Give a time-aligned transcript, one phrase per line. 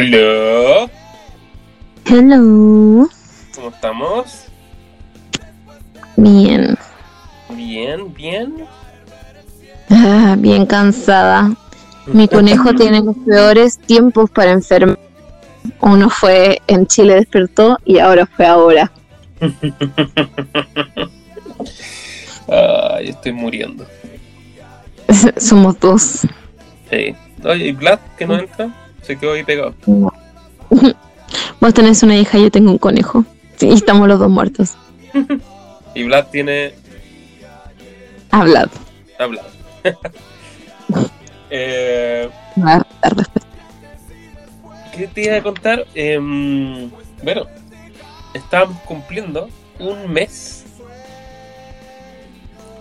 [0.00, 0.88] Aló,
[2.06, 3.06] Hello.
[3.54, 4.46] ¿cómo estamos?
[6.16, 6.78] Bien.
[7.50, 8.64] Bien, bien.
[9.90, 11.54] Ah, bien cansada.
[12.06, 14.98] Mi conejo tiene los peores tiempos para enfermar.
[15.82, 18.90] Uno fue en Chile despertó y ahora fue ahora.
[22.48, 23.86] Ay, estoy muriendo.
[25.36, 26.20] Somos dos.
[26.90, 27.14] Sí.
[27.44, 28.79] Oye, ¿y Vlad que no entra?
[29.02, 29.74] Se quedó ahí pegado.
[31.60, 33.24] Vos tenés una hija y yo tengo un conejo.
[33.56, 34.74] Sí, y estamos los dos muertos.
[35.92, 36.72] Y Vlad tiene
[38.30, 38.68] Hablad.
[39.18, 39.48] hablado.
[41.50, 43.46] eh, dar respeto.
[44.94, 45.84] ¿Qué te iba a contar?
[45.94, 46.90] Em,
[47.24, 47.46] bueno,
[48.34, 49.48] estábamos cumpliendo
[49.80, 50.64] un mes.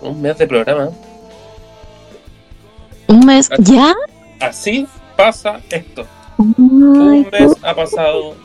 [0.01, 0.89] Un mes de programa.
[3.07, 3.49] Un mes.
[3.57, 3.95] ¿Ya?
[4.39, 4.87] Así
[5.23, 6.05] pasa esto.
[6.37, 8.35] Ay, Un mes ha pasado.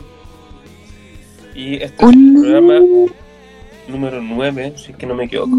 [1.55, 2.81] Y este es el programa
[3.87, 5.51] número 9, si es que no me equivoco.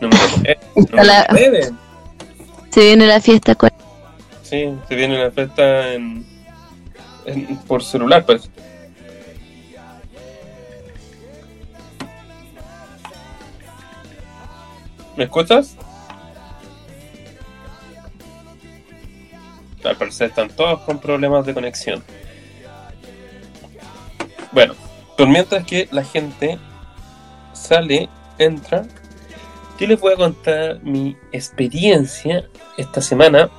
[0.00, 1.70] Número, eh, número la- 9.
[2.70, 3.54] Se viene la fiesta.
[3.54, 3.70] con-
[4.42, 6.26] Sí, se viene la fiesta en,
[7.24, 8.50] en- por celular, pues.
[15.16, 15.76] ¿Me escuchas?
[19.84, 22.02] Al parecer están todos con problemas de conexión.
[24.52, 24.74] Bueno,
[25.16, 26.58] por mientras que la gente
[27.52, 28.08] sale,
[28.38, 28.84] entra,
[29.78, 32.44] yo les voy a contar mi experiencia
[32.76, 33.50] esta semana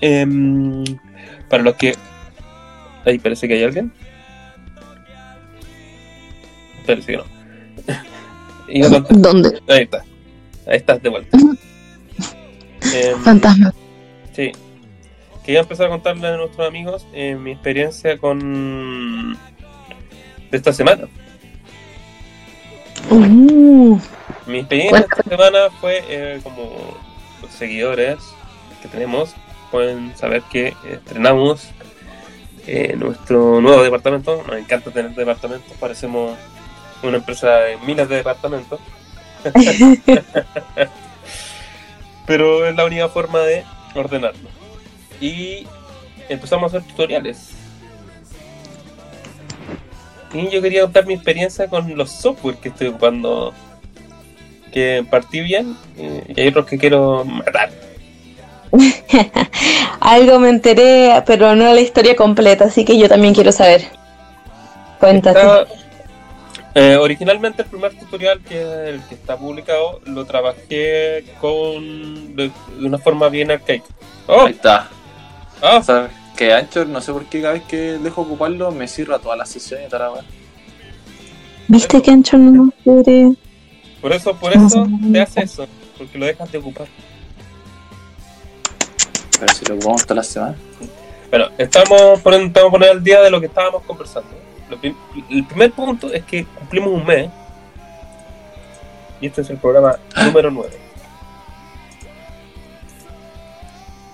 [0.00, 0.84] Em,
[1.48, 1.96] para los que.
[3.06, 3.90] Ahí parece que hay alguien.
[6.86, 7.24] Parece que no.
[8.68, 9.62] Iba a contar- ¿Dónde?
[9.68, 10.04] Ahí está.
[10.66, 11.38] Ahí estás de vuelta.
[12.92, 13.72] Em, Fantasma.
[14.34, 14.52] sí.
[15.46, 19.38] Quería empezar a contarle a nuestros amigos eh, mi experiencia con.
[20.50, 21.06] de esta semana.
[23.08, 23.96] Uh,
[24.44, 26.98] Mi experiencia esta semana fue eh, como
[27.40, 28.18] los seguidores
[28.82, 29.36] que tenemos
[29.70, 31.68] pueden saber que estrenamos
[32.66, 34.42] eh, nuestro nuevo departamento.
[34.48, 36.36] Nos encanta tener departamentos, parecemos
[37.04, 38.80] una empresa de miles de departamentos.
[42.26, 43.64] Pero es la única forma de
[43.94, 44.55] ordenarlo.
[45.20, 45.66] Y
[46.28, 47.50] empezamos a hacer tutoriales.
[50.32, 53.54] Y yo quería contar mi experiencia con los software que estoy ocupando.
[54.72, 57.70] Que partí bien y hay otros que quiero matar.
[60.00, 63.84] Algo me enteré, pero no la historia completa, así que yo también quiero saber.
[65.00, 65.38] Cuéntate.
[65.40, 65.66] Está-
[66.74, 68.60] eh, originalmente el primer tutorial que
[68.90, 73.86] el que está publicado lo trabajé con de, de una forma bien arcaica.
[74.26, 74.90] Oh, Ahí está.
[75.62, 76.10] Ah, ¿Sabes?
[76.36, 79.48] Que Anchor, no sé por qué cada vez que dejo ocuparlo me cierra todas las
[79.48, 80.12] sesiones y tal.
[81.68, 83.32] ¿Viste que Ancho no quiere?
[84.00, 85.66] por eso, por eso te hace eso,
[85.98, 86.86] porque lo dejas de ocupar.
[89.40, 90.56] Pero si lo ocupamos toda la semana.
[91.30, 94.28] Bueno, estamos poniendo, estamos poner al día de lo que estábamos conversando.
[95.30, 97.30] El primer punto es que cumplimos un mes.
[99.20, 100.85] Y este es el programa número 9.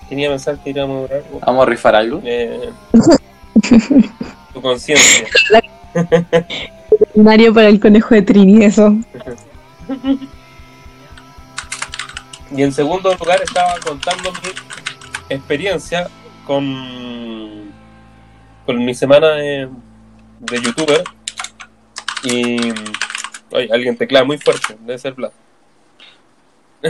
[0.09, 2.21] Tenía pensar que íbamos a durar Vamos a rifar algo.
[2.23, 2.69] eh,
[4.53, 5.27] tu conciencia.
[7.15, 8.95] Mario para el conejo de Trini, eso.
[12.55, 14.49] Y en segundo lugar estaba contando mi
[15.35, 16.07] experiencia
[16.45, 17.71] con,
[18.65, 19.69] con mi semana de,
[20.39, 21.03] de youtuber.
[22.23, 22.57] Y
[23.51, 25.31] oye, alguien teclea muy fuerte, debe ser Vlad.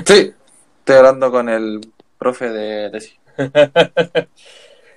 [0.05, 0.33] Sí.
[0.79, 1.79] Estoy hablando con el
[2.23, 3.19] profe de tesis.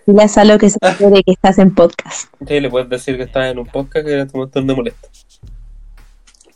[0.06, 2.32] Dile a Salo que se entere que estás en podcast.
[2.46, 5.08] Sí, le puedes decir que estás en un podcast que en este momento no molesta.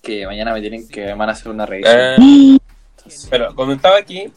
[0.01, 2.61] Que mañana me tienen que me van a hacer una revisión.
[2.97, 4.33] Entonces, pero cuando estaba aquí,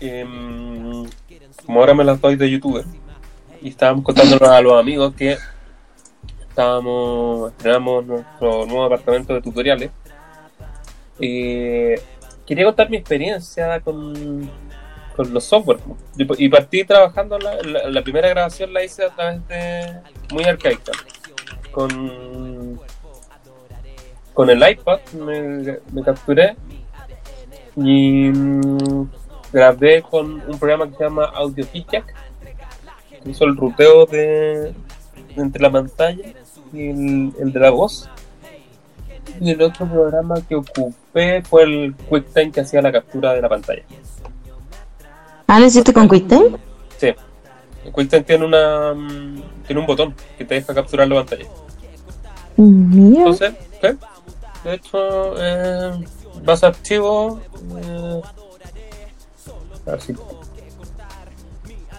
[0.00, 1.06] em,
[1.64, 2.84] como ahora me las doy de youtuber,
[3.62, 5.38] y estábamos contándonos a los amigos que
[6.48, 9.90] estábamos, estrenamos nuestro nuevo departamento de tutoriales.
[11.20, 11.94] Y
[12.44, 14.50] quería contar mi experiencia con,
[15.18, 15.80] con los software.
[16.16, 17.60] Y, partí trabajando, la,
[17.90, 19.94] la- primera grabación la hice a través de
[20.32, 20.92] muy arcaica.
[21.72, 22.80] Con,
[24.32, 26.56] con el iPad me, capturé
[27.76, 29.10] y mm,
[29.52, 32.14] grabé con un programa que se llama Audio Feedback
[33.24, 34.72] que hizo el ruteo de
[35.36, 36.32] entre la pantalla
[36.72, 38.08] y el, el de la voz
[39.40, 43.48] y el otro programa que ocupé fue el QuickTime que hacía la captura de la
[43.48, 43.82] pantalla
[45.48, 46.56] Ah, ¿lo hiciste con QuickTime?
[46.98, 47.14] sí
[47.90, 51.46] QuickTime tiene una mm, tiene un botón que te deja capturar la pantalla.
[52.56, 53.18] Mira.
[53.20, 53.96] Entonces, ¿qué?
[54.64, 54.98] De hecho,
[55.42, 56.04] eh,
[56.44, 57.40] vas a archivo.
[57.82, 58.20] eh,
[59.86, 60.14] a ver si-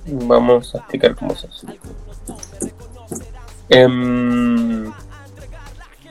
[0.06, 1.68] Vamos a explicar cómo se hace.
[3.70, 4.92] Em,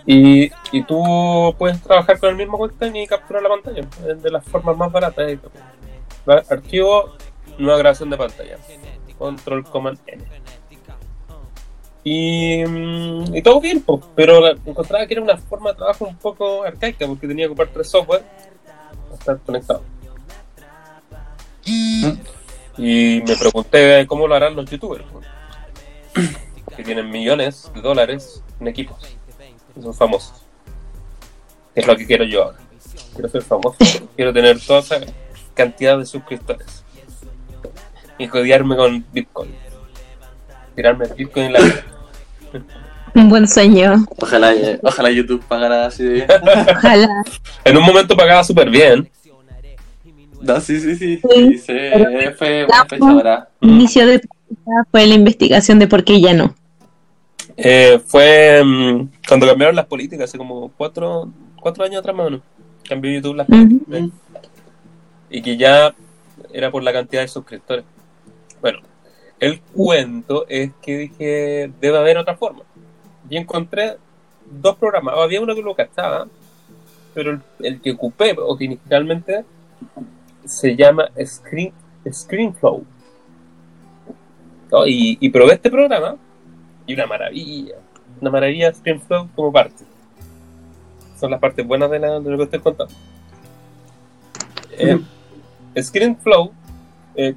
[0.06, 3.86] y, y tú puedes trabajar con el mismo QuickTime y capturar la pantalla.
[4.08, 5.38] Es de las formas más baratas.
[6.50, 7.12] Archivo,
[7.58, 8.58] nueva grabación de pantalla.
[9.18, 10.24] Control Command N.
[12.04, 16.16] Y, mm, y todo bien, pues, pero encontraba que era una forma de trabajo un
[16.16, 18.22] poco arcaica porque tenía que ocupar tres software
[19.02, 19.82] para estar conectado.
[22.78, 25.04] Y me pregunté cómo lo harán los youtubers,
[26.76, 28.96] que tienen millones de dólares en equipos,
[29.76, 30.44] y son famosos.
[31.74, 32.58] Es lo que quiero yo ahora.
[33.12, 33.76] Quiero ser famoso,
[34.16, 35.00] quiero tener toda esa
[35.54, 36.84] cantidad de suscriptores
[38.18, 39.54] y codearme con Bitcoin.
[40.74, 41.84] Tirarme el Bitcoin en la cara.
[43.14, 44.06] Un buen sueño.
[44.18, 46.28] Ojalá, eh, ojalá YouTube pagara así de bien.
[46.76, 47.08] Ojalá.
[47.64, 49.10] En un momento pagaba súper bien.
[50.40, 51.20] No, sí, sí, sí.
[51.58, 51.72] Sí,
[52.36, 53.10] fue Vamos.
[53.10, 53.48] ahora.
[53.60, 54.20] Inicio de
[54.90, 56.54] fue la investigación de por qué ya no.
[57.56, 61.28] Eh, fue mm, cuando cambiaron las políticas, hace como cuatro,
[61.60, 62.46] cuatro años atrás más o menos.
[62.88, 64.10] Cambió YouTube las políticas.
[65.30, 65.94] Y que ya
[66.52, 67.84] era por la cantidad de suscriptores.
[68.60, 68.80] Bueno,
[69.40, 72.62] el cuento es que dije, debe haber otra forma.
[73.30, 73.96] Y encontré
[74.50, 75.14] dos programas.
[75.18, 76.26] Había uno que lo cachaba,
[77.14, 79.44] pero el, el que ocupé originalmente
[80.44, 81.72] se llama Screen,
[82.10, 82.84] ScreenFlow.
[84.70, 84.86] ¿No?
[84.86, 86.16] Y, y probé este programa
[86.86, 87.74] y una maravilla.
[88.20, 89.84] Una maravilla ScreenFlow como parte.
[91.18, 92.94] Son las partes buenas de, la- de lo que estoy contando.
[94.80, 94.96] Eh,
[95.82, 96.52] ScreenFlow,
[97.16, 97.34] eh,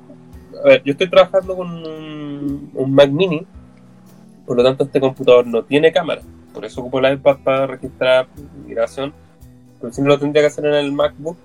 [0.63, 3.45] a ver, yo estoy trabajando con un, Mac Mini,
[4.45, 6.21] por lo tanto este computador no tiene cámara,
[6.53, 8.27] por eso ocupo el iPad para registrar
[8.65, 9.13] mi grabación,
[9.79, 11.37] pero si no lo tendría que hacer en el MacBook,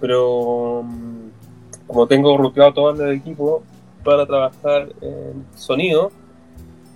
[0.00, 3.62] pero mm, como tengo ruteado todo el equipo
[4.04, 6.10] para trabajar en sonido,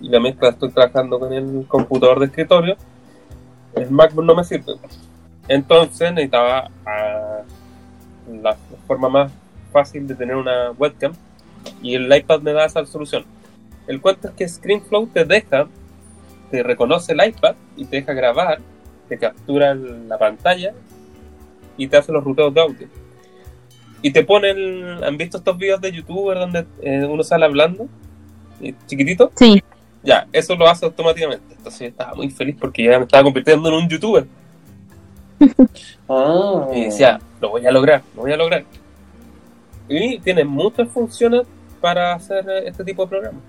[0.01, 2.75] y la mezcla estoy trabajando con el computador de escritorio,
[3.75, 4.73] el MacBook no me sirve.
[5.47, 7.41] Entonces necesitaba ah,
[8.29, 9.31] la, la forma más
[9.71, 11.13] fácil de tener una webcam
[11.81, 13.25] y el iPad me da esa solución.
[13.87, 15.67] El cuento es que ScreenFlow te deja,
[16.51, 18.59] te reconoce el iPad y te deja grabar,
[19.07, 20.73] te captura la pantalla
[21.77, 22.87] y te hace los ruteos de audio.
[24.01, 27.87] Y te pone el- ¿Han visto estos videos de YouTube donde eh, uno sale hablando?
[28.61, 29.31] eh, Chiquitito.
[29.35, 29.61] Sí.
[30.03, 31.55] Ya, eso lo hace automáticamente.
[31.55, 34.25] Entonces yo estaba muy feliz porque ya me estaba convirtiendo en un youtuber.
[36.09, 36.67] Ah.
[36.73, 38.63] Y decía, lo voy a lograr, lo voy a lograr.
[39.89, 41.41] Y tiene muchas funciones
[41.77, 43.41] para hacer eh, este tipo de programas.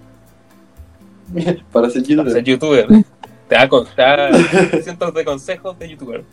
[1.73, 2.87] Para ser Para ser youtuber.
[2.87, 3.05] youtuber.
[3.49, 6.25] Te da, te da cientos de consejos de youtuber.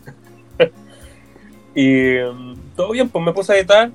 [1.74, 3.90] y mm, todo bien, pues me puse a editar.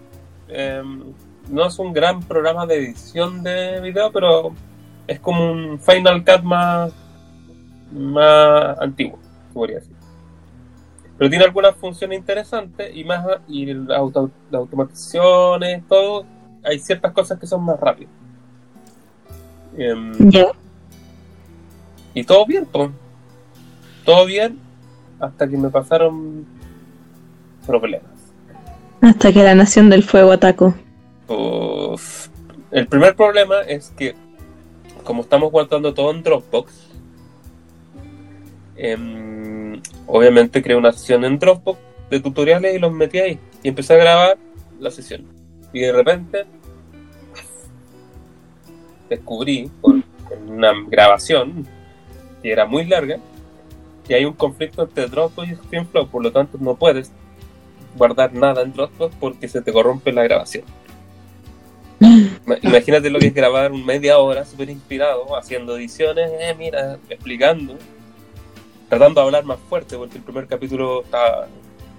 [0.47, 1.03] Em,
[1.49, 4.53] no es un gran programa de edición de video, pero
[5.07, 6.93] es como un Final Cut más,
[7.91, 9.19] más antiguo,
[9.53, 9.95] podría decir.
[11.17, 16.25] Pero tiene algunas funciones interesantes y más y las auto- las automatizaciones, todo.
[16.63, 18.11] Hay ciertas cosas que son más rápidas.
[19.77, 20.13] Em,
[22.13, 22.89] y todo bien, pues.
[24.05, 24.59] Todo bien
[25.19, 26.45] hasta que me pasaron
[27.65, 28.09] problemas.
[29.01, 30.75] Hasta que la Nación del Fuego atacó.
[31.27, 32.29] Pues,
[32.71, 34.15] el primer problema es que,
[35.03, 36.73] como estamos guardando todo en Dropbox,
[38.75, 43.39] em, obviamente creé una sesión en Dropbox de tutoriales y los metí ahí.
[43.63, 44.37] Y empecé a grabar
[44.79, 45.40] la sesión.
[45.73, 46.45] Y de repente
[49.09, 49.95] descubrí por
[50.47, 51.65] una grabación
[52.41, 53.17] que era muy larga
[54.07, 57.11] que hay un conflicto entre Dropbox y ScreenFlow, por lo tanto no puedes
[57.95, 60.63] guardar nada en Dropbox porque se te corrompe la grabación.
[61.99, 67.77] Ima- Imagínate lo que es grabar media hora súper inspirado, haciendo ediciones, eh, mira, explicando,
[68.89, 71.47] tratando de hablar más fuerte porque el primer capítulo estaba,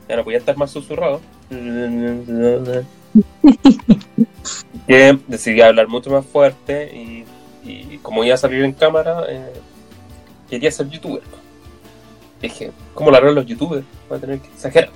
[0.08, 1.20] ya no podía estar más susurrado.
[4.86, 7.24] Que decidí hablar mucho más fuerte y,
[7.64, 9.52] y como iba a salir en cámara, eh,
[10.50, 11.22] quería ser youtuber.
[12.40, 13.84] Dije, ¿cómo harán los youtubers?
[14.08, 14.90] Voy a tener que exagerar.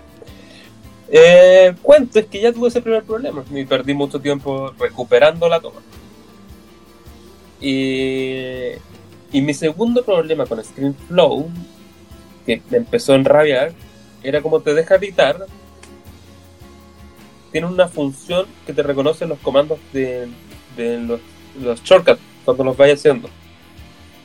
[1.08, 5.60] Eh, cuento es que ya tuve ese primer problema y perdí mucho tiempo recuperando la
[5.60, 5.80] toma.
[7.60, 8.72] Y,
[9.32, 11.48] y mi segundo problema con ScreenFlow,
[12.44, 13.72] que me empezó a enrabiar,
[14.22, 15.46] era como te deja editar.
[17.52, 20.28] Tiene una función que te reconoce los comandos de,
[20.76, 21.20] de los,
[21.60, 23.28] los shortcuts cuando los vayas haciendo.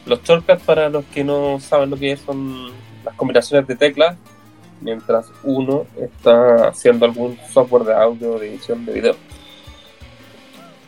[0.06, 2.72] Los shortcuts, para los que no saben lo que es, son
[3.04, 4.18] las combinaciones de teclas
[4.82, 9.16] mientras uno está haciendo algún software de audio de edición de video.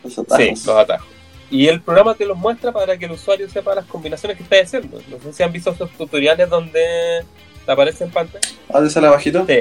[0.02, 0.44] Los atajos.
[0.44, 1.06] Sí, los atajos.
[1.50, 4.60] Y el programa te los muestra para que el usuario sepa las combinaciones que está
[4.60, 5.00] haciendo.
[5.08, 7.24] No sé si han visto esos tutoriales donde
[7.64, 8.48] te aparece en pantalla.
[8.72, 9.46] ¿Ah, te sale abajito?
[9.46, 9.60] Sí,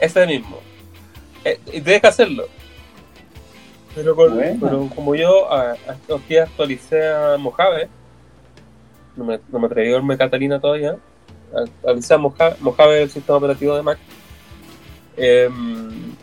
[0.00, 0.58] ese mismo.
[1.48, 2.46] Eh, deja hacerlo.
[3.94, 7.88] Pero, con- pero como yo a, a estos días actualicé a Mojave,
[9.16, 10.96] no me, no me atreví a verme Catalina todavía,
[11.56, 13.98] actualicé a Mojave, Mojave el sistema operativo de Mac,
[15.16, 16.14] em,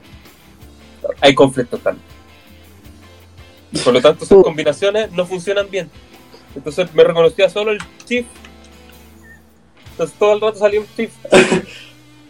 [1.21, 2.05] hay conflictos también.
[3.83, 4.43] Por lo tanto, sus Uh.
[4.43, 5.89] combinaciones no funcionan bien.
[6.55, 8.29] Entonces me reconocía solo el shift.
[9.91, 11.13] Entonces todo el rato salía un shift.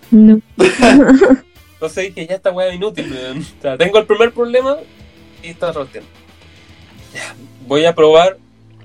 [0.10, 0.40] No.
[1.86, 3.12] Entonces dije, ya esta weá es inútil.
[3.12, 3.39] weón.
[3.39, 4.77] O sea, tengo el primer problema
[5.44, 6.10] y está roteando.
[7.13, 7.36] Ya,
[7.68, 8.38] voy a probar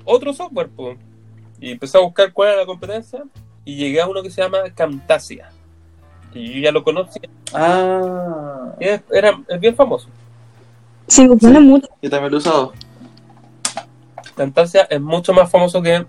[0.05, 0.69] otro software.
[0.69, 0.95] po.
[1.59, 3.23] Y empecé a buscar cuál era la competencia
[3.65, 5.49] y llegué a uno que se llama Camtasia.
[6.33, 7.27] Y yo ya lo conocía.
[7.53, 10.07] Ah, es, era, es bien famoso.
[11.07, 11.87] Sí, me suena mucho.
[12.01, 12.73] yo también lo he usado.
[14.35, 16.05] Camtasia es mucho más famoso que,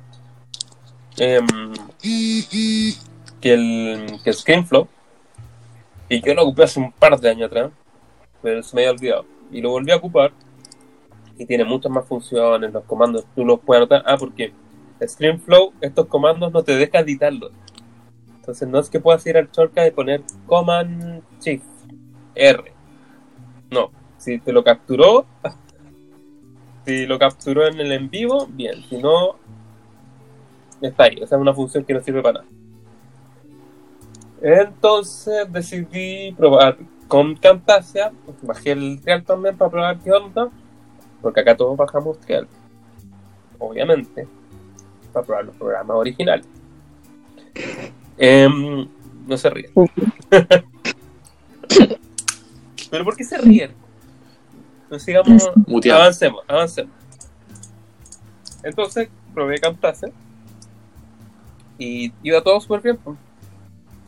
[1.17, 1.47] em,
[3.41, 4.87] que el que ScreenFlow.
[6.13, 7.71] Y yo lo ocupé hace un par de años atrás,
[8.43, 9.25] pero se me había olvidado.
[9.51, 10.31] Y lo volví a ocupar.
[11.39, 14.03] Y tiene muchas más funciones, los comandos tú los puedes anotar.
[14.05, 14.53] Ah, porque
[15.03, 17.51] ScreenFlow, estos comandos no te deja editarlos.
[18.37, 21.65] Entonces no es que puedas ir al shortcut y poner Command Shift
[22.35, 22.63] R.
[23.71, 25.25] No, si te lo capturó,
[26.85, 28.85] si lo capturó en el en vivo, bien.
[28.91, 29.37] Si no,
[30.83, 31.15] está ahí.
[31.23, 32.62] Esa es una función que no sirve para nada.
[34.43, 38.13] Entonces decidí probar con Camtasia.
[38.43, 40.51] Bajé el trial también para probar qué onda.
[41.21, 42.49] Porque acá todos bajamos trial.
[43.59, 44.27] Obviamente.
[45.13, 46.45] Para probar los programas originales.
[48.19, 48.89] Em,
[49.27, 49.71] no se ríen.
[52.91, 53.71] ¿Pero por qué se ríen?
[54.91, 55.51] No sigamos.
[55.67, 56.03] Muteado.
[56.03, 56.93] Avancemos, avancemos.
[58.65, 60.11] Entonces, probé Camtasia.
[61.79, 62.99] Y iba todo súper bien.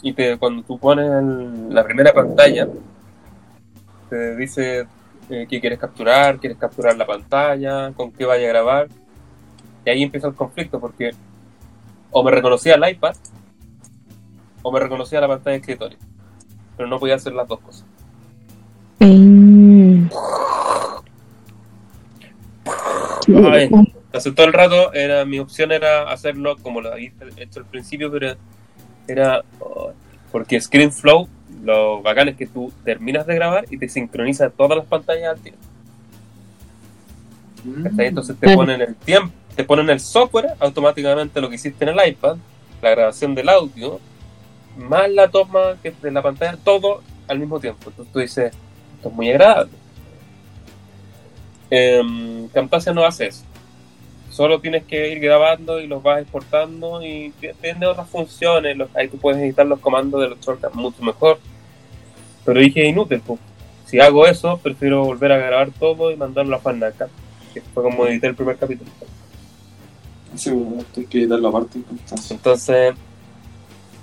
[0.06, 2.68] Y te, cuando tú pones el- la primera pantalla,
[4.10, 4.86] te dice
[5.30, 8.88] eh, qué quieres capturar, quieres capturar la pantalla, con qué vaya a grabar.
[9.86, 11.12] Y ahí empieza el conflicto, porque
[12.10, 13.16] o me reconocía el iPad,
[14.62, 15.98] o me reconocía la pantalla de escritorio.
[16.76, 17.86] Pero no podía hacer las dos cosas.
[19.00, 20.08] Mm.
[23.50, 23.70] Ay.
[24.06, 28.12] Entonces todo el rato era mi opción era hacerlo como lo había hecho al principio,
[28.12, 28.36] pero
[29.06, 29.92] era oh,
[30.32, 31.28] porque ScreenFlow
[31.62, 35.40] lo bacán es que tú terminas de grabar y te sincroniza todas las pantallas al
[35.40, 35.60] tiempo.
[37.82, 38.06] ¿cachai?
[38.08, 42.08] Entonces te ponen el tiempo, te ponen el software automáticamente lo que hiciste en el
[42.08, 42.36] iPad,
[42.82, 44.00] la grabación del audio,
[44.76, 47.90] más la toma que de la pantalla, todo al mismo tiempo.
[47.90, 48.52] Entonces tú dices,
[48.96, 49.72] esto es muy agradable.
[51.70, 53.44] Em, Camtasia no hace eso.
[54.34, 58.76] Solo tienes que ir grabando y los vas exportando y tiene otras funciones.
[58.76, 61.38] Los- ahí tú puedes editar los comandos de los shortcuts mucho mejor.
[62.44, 63.38] Pero dije inútil, pues.
[63.86, 67.06] Si hago eso, prefiero volver a grabar todo y mandarlo a Fannaca,
[67.52, 68.90] que fue como edité el primer capítulo.
[70.34, 71.78] Sí, bueno, hay que editarlo aparte.
[71.88, 72.30] entonces.
[72.32, 72.94] Entonces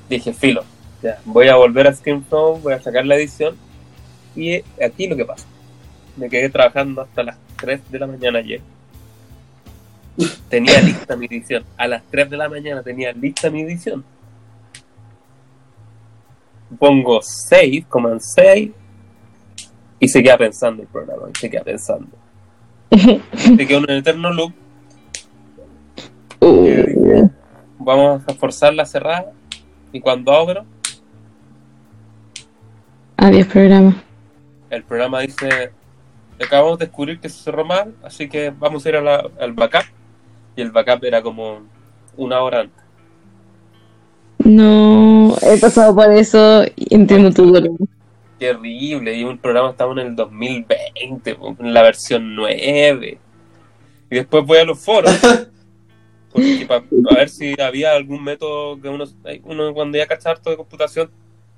[0.09, 0.63] dije, filo,
[1.03, 3.57] ya, voy a volver a ScreenFlow, voy a sacar la edición.
[4.33, 5.45] Y aquí lo que pasa.
[6.15, 8.61] Me quedé trabajando hasta las 3 de la mañana ayer.
[10.49, 11.63] Tenía lista mi edición.
[11.77, 14.03] A las 3 de la mañana tenía lista mi edición.
[16.79, 18.71] Pongo save, command save.
[19.99, 21.23] Y se queda pensando el programa.
[21.33, 22.07] Y se queda pensando.
[23.33, 24.53] Se queda en un eterno loop.
[26.41, 27.29] Uh,
[27.79, 29.31] Vamos a forzarla a cerrar.
[29.93, 30.65] Y cuando abro,
[33.17, 34.01] Adiós programa.
[34.69, 35.71] el programa dice
[36.43, 39.53] acabamos de descubrir que se cerró mal así que vamos a ir a la- al
[39.53, 39.83] backup
[40.55, 41.61] y el backup era como
[42.17, 42.83] una hora antes
[44.39, 47.71] No, he pasado por eso y entiendo tu dolor.
[48.39, 53.17] terrible y un programa estaba en el 2020 po, en la versión 9
[54.09, 55.11] y después voy a los foros
[56.33, 56.83] porque para
[57.19, 59.05] ver si había algún método que uno,
[59.43, 61.11] uno cuando ya cacha harto de computación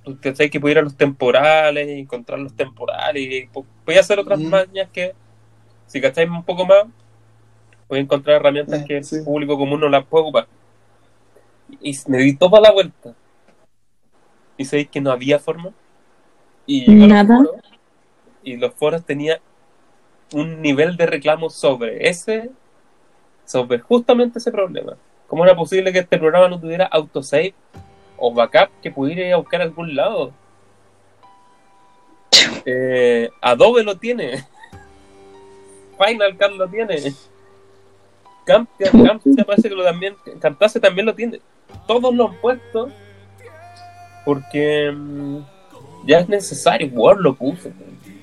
[0.03, 0.49] pues, ¿cachai?
[0.49, 4.39] que pudiera ir a los temporales y encontrar los temporales y po- podía hacer otras
[4.39, 4.49] Mm.
[4.49, 5.13] mañas que
[5.87, 6.83] si cacháis un poco más
[7.87, 9.21] puede encontrar herramientas Eh, que el sí.
[9.23, 10.47] público común no las puede ocupar
[11.81, 13.13] y me di toda la vuelta
[14.57, 15.71] y sabéis que no había forma
[16.65, 17.37] y a los Nada.
[17.37, 17.55] foros,
[18.43, 19.39] y los foros tenían
[20.33, 22.51] un nivel de reclamo sobre ese
[23.45, 24.95] sobre justamente ese problema.
[25.27, 27.53] ¿Cómo era posible que este programa no tuviera autosave
[28.17, 30.31] o backup que pudiera ir a buscar a algún lado?
[32.65, 34.45] Eh, Adobe lo tiene.
[35.97, 37.13] Final Cut lo tiene.
[38.45, 41.39] Camtasia, Camtasia parece que lo también, Camtasia también lo tiene.
[41.87, 42.89] Todos lo han puesto
[44.25, 45.39] porque mm,
[46.05, 46.87] ya es necesario.
[46.87, 47.69] Word lo puso.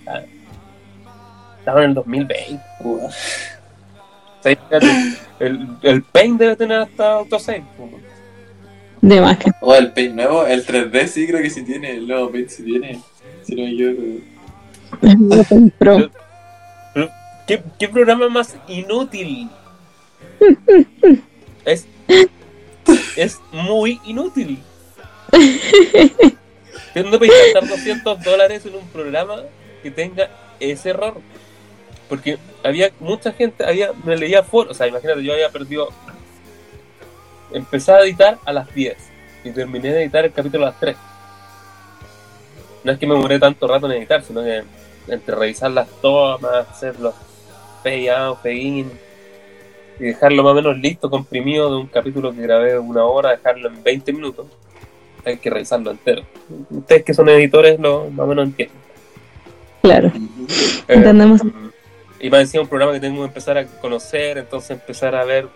[0.06, 0.22] Ah,
[1.58, 2.60] Estaba en el 2020.
[2.80, 3.04] Ua.
[3.04, 3.10] O
[4.42, 4.86] sea, fíjate,
[5.40, 7.64] el, el Paint debe tener hasta autosave.
[9.02, 9.50] De más que.
[9.60, 12.62] O el Paint nuevo, el 3D sí creo que sí tiene, el nuevo Paint sí
[12.62, 13.00] tiene.
[13.42, 14.20] Si no.
[15.78, 16.10] Pro.
[16.94, 17.10] Pero,
[17.46, 19.50] ¿qué, qué programa más inútil?
[21.64, 21.86] Es,
[23.16, 24.62] es muy inútil.
[26.94, 29.42] Tengo que gastar 200 dólares en un programa
[29.82, 31.14] que tenga ese error.
[32.08, 35.88] Porque había mucha gente, había me leía foros, o sea, imagínate, yo había perdido.
[37.52, 38.96] Empecé a editar a las 10
[39.44, 40.96] y terminé de editar el capítulo a las 3.
[42.82, 44.64] No es que me demoré tanto rato en editar, sino que
[45.08, 47.14] entre revisar las tomas, hacer los
[47.82, 49.09] fade out, fade in
[50.00, 53.68] y dejarlo más o menos listo, comprimido de un capítulo que grabé una hora, dejarlo
[53.68, 54.46] en 20 minutos,
[55.26, 56.22] hay que revisarlo entero.
[56.70, 58.78] Ustedes que son editores lo más o menos entienden.
[59.82, 60.10] Claro.
[60.88, 61.42] Entendemos.
[62.18, 65.48] y más encima un programa que tengo que empezar a conocer, entonces empezar a ver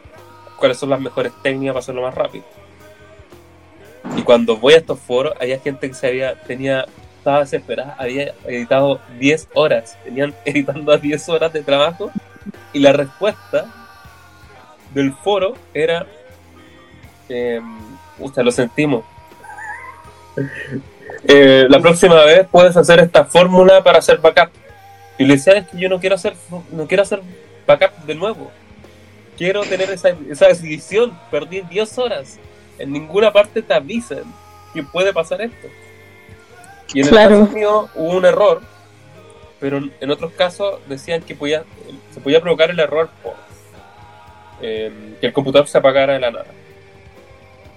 [0.59, 2.45] cuáles son las mejores técnicas para hacerlo más rápido.
[4.19, 6.85] Y cuando voy a estos foros, había gente que se había, tenía,
[7.17, 12.11] estaba desesperada, había editado 10 horas, tenían editando a 10 horas de trabajo,
[12.75, 13.84] y la respuesta
[14.95, 16.07] del foro era,
[17.29, 17.61] eh,
[18.19, 19.05] lo sentimos.
[21.27, 24.51] Eh, la próxima vez puedes hacer esta fórmula para hacer backup.
[25.19, 26.35] Y le decía, es que yo no quiero hacer,
[26.73, 27.23] no quiero hacer
[27.67, 28.51] backup de nuevo.
[29.37, 31.17] Quiero tener esa, esa decisión.
[31.31, 32.39] Perdí 10 horas.
[32.79, 34.23] En ninguna parte te avisan
[34.73, 35.69] que puede pasar esto.
[36.93, 38.61] Y en el caso mío hubo un error,
[39.61, 41.65] pero en- en otros casos decían que podía,
[42.13, 43.35] se podía provocar el error por
[44.61, 46.47] eh, que el computador se apagara de la nada.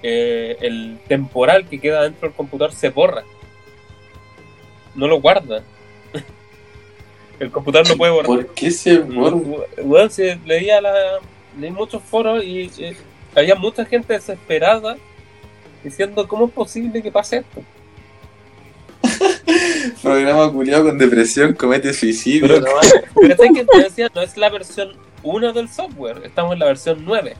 [0.04, 3.24] Eh, el temporal que queda dentro del computador se borra.
[4.96, 5.64] No lo guarda.
[7.40, 8.28] el computador no puede borrar.
[8.28, 9.38] ¿Por qué se borra?
[9.84, 10.10] Bueno,
[10.46, 11.20] leía la,
[11.60, 12.72] leí muchos foros y
[13.36, 14.98] había mucha gente desesperada
[15.84, 17.64] diciendo cómo es posible que pase esto.
[20.02, 22.48] Programa culiado con depresión comete suicidio.
[22.48, 22.66] Pero,
[23.20, 24.10] pero ¿sabes qué te decía?
[24.14, 27.36] No es la versión 1 del software, estamos en la versión 9.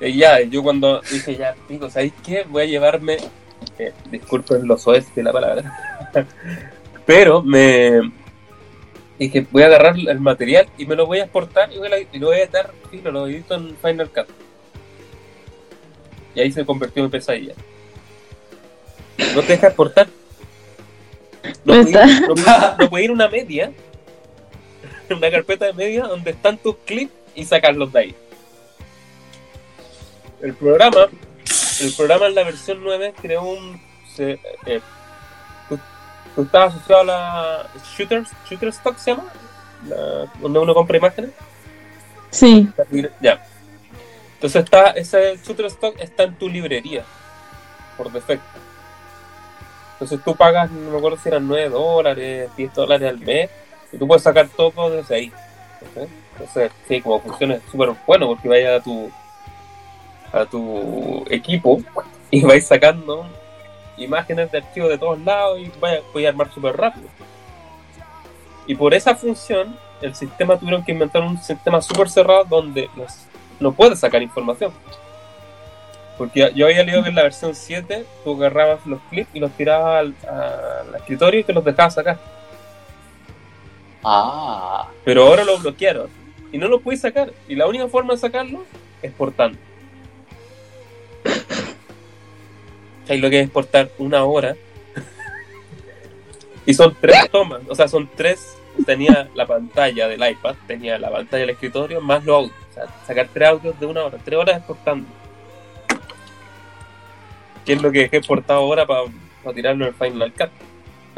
[0.00, 2.44] Y ya, yo cuando dije ya, digo, ¿sabéis qué?
[2.48, 3.16] Voy a llevarme,
[3.78, 6.08] eh, disculpen los OS de la palabra,
[7.06, 8.00] pero me
[9.18, 11.98] dije, voy a agarrar el material y me lo voy a exportar y, voy a-
[12.00, 14.28] y lo voy a editar, y lo edito en Final Cut.
[16.34, 17.54] Y ahí se convirtió en pesadilla.
[19.34, 20.06] No te deja exportar.
[21.64, 22.46] No puede, ir, no puede-
[22.78, 23.72] no puede ir una media,
[25.14, 28.14] una carpeta de media donde están tus clips y sacarlos de ahí.
[30.40, 31.08] El programa,
[31.80, 33.80] el programa en la versión 9 creó un.
[34.14, 34.80] Se, eh,
[35.68, 35.78] tú,
[36.34, 39.24] tú estabas asociado a la Shooter, Shutterstock, ¿se llama?
[39.88, 41.30] La- donde uno compra imágenes.
[42.30, 42.68] Sí.
[43.20, 43.44] Ya.
[44.34, 47.04] Entonces está, ese Shutterstock está en tu librería,
[47.96, 48.44] por defecto.
[49.94, 53.50] Entonces tú pagas, no me acuerdo si eran 9 dólares, 10 dólares al mes,
[53.92, 55.32] y tú puedes sacar todo desde ahí.
[56.32, 59.10] Entonces, sí, como funciona es súper bueno porque vaya a tu
[60.32, 61.80] a tu equipo
[62.30, 63.26] y vais sacando
[63.96, 67.08] imágenes de archivos de todos lados y vaya, voy a armar súper rápido.
[68.66, 72.88] Y por esa función, el sistema tuvieron que inventar un sistema súper cerrado donde
[73.58, 74.72] no puedes sacar información.
[76.18, 79.52] Porque yo había leído que en la versión 7 tú agarrabas los clips y los
[79.52, 82.18] tirabas al, al escritorio y te los dejabas sacar.
[84.04, 86.08] Ah, Pero ahora lo bloquearon
[86.52, 87.32] y no lo puedes sacar.
[87.48, 88.64] Y la única forma de sacarlo
[89.02, 89.58] es exportando.
[93.06, 94.56] ¿Sabes lo que es exportar una hora?
[96.66, 98.54] y son tres tomas, o sea, son tres.
[98.86, 102.56] Tenía la pantalla del iPad, tenía la pantalla del escritorio, más los audios.
[102.70, 105.08] O sea, sacar tres audios de una hora, tres horas exportando.
[107.64, 109.08] ¿Qué es lo que dejé exportado ahora para
[109.52, 110.67] tirarlo en el Final Cut?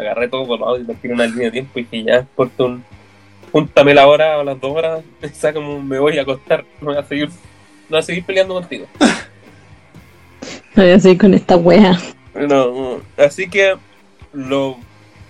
[0.00, 2.66] Agarré todo por los audios, me tiré una línea de tiempo y dije ya exporto
[2.66, 2.84] un,
[3.52, 7.02] júntame la hora o las dos horas, sácame, me voy a acostar, no voy a
[7.04, 7.34] seguir, no
[7.90, 8.86] voy a seguir peleando contigo.
[10.74, 11.98] No voy a seguir con esta wea.
[12.34, 13.74] No, así que
[14.32, 14.76] lo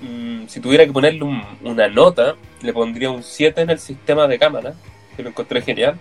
[0.02, 4.28] mm, si tuviera que ponerle un- una nota, le pondría un 7 en el sistema
[4.28, 4.74] de cámara,
[5.16, 5.96] que lo encontré genial.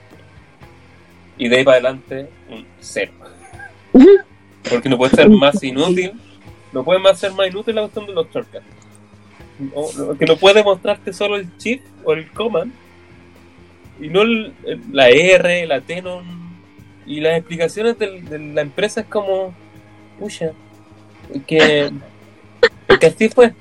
[1.38, 3.13] Y de ahí para adelante, un cero.
[4.69, 6.12] Porque no puede ser más inútil.
[6.71, 8.63] No puede más ser más inútil la cuestión de los shortcuts.
[9.60, 12.71] No, que no puede mostrarte solo el chip o el command
[13.99, 16.21] y no el- el- la R, la T, no,
[17.05, 19.53] y las explicaciones del- de, la empresa es como,
[20.17, 20.51] pucha,
[21.45, 21.91] que,
[22.99, 23.53] que así fue.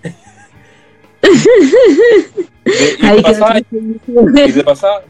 [1.23, 5.03] De- y, de pasada, y de pasada,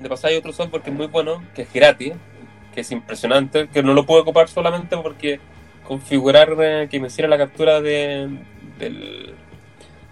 [0.00, 2.12] de pasada hay otro software que es muy bueno, que es gratis,
[2.74, 5.38] que es impresionante, que no lo puedo ocupar solamente porque
[5.86, 8.28] configurar eh, que me hiciera la captura de,
[8.78, 9.34] del,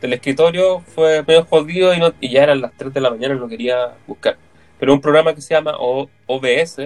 [0.00, 3.34] del escritorio fue medio jodido y, no- y ya eran las 3 de la mañana
[3.34, 4.36] y no quería buscar.
[4.78, 6.76] Pero un programa que se llama O- OBS,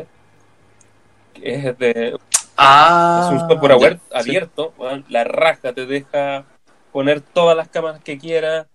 [1.35, 2.17] que es de
[2.57, 3.99] Ah, es un software ya, sí.
[4.31, 4.73] abierto,
[5.09, 6.45] la raja te deja
[6.93, 8.67] poner todas las cámaras que quieras,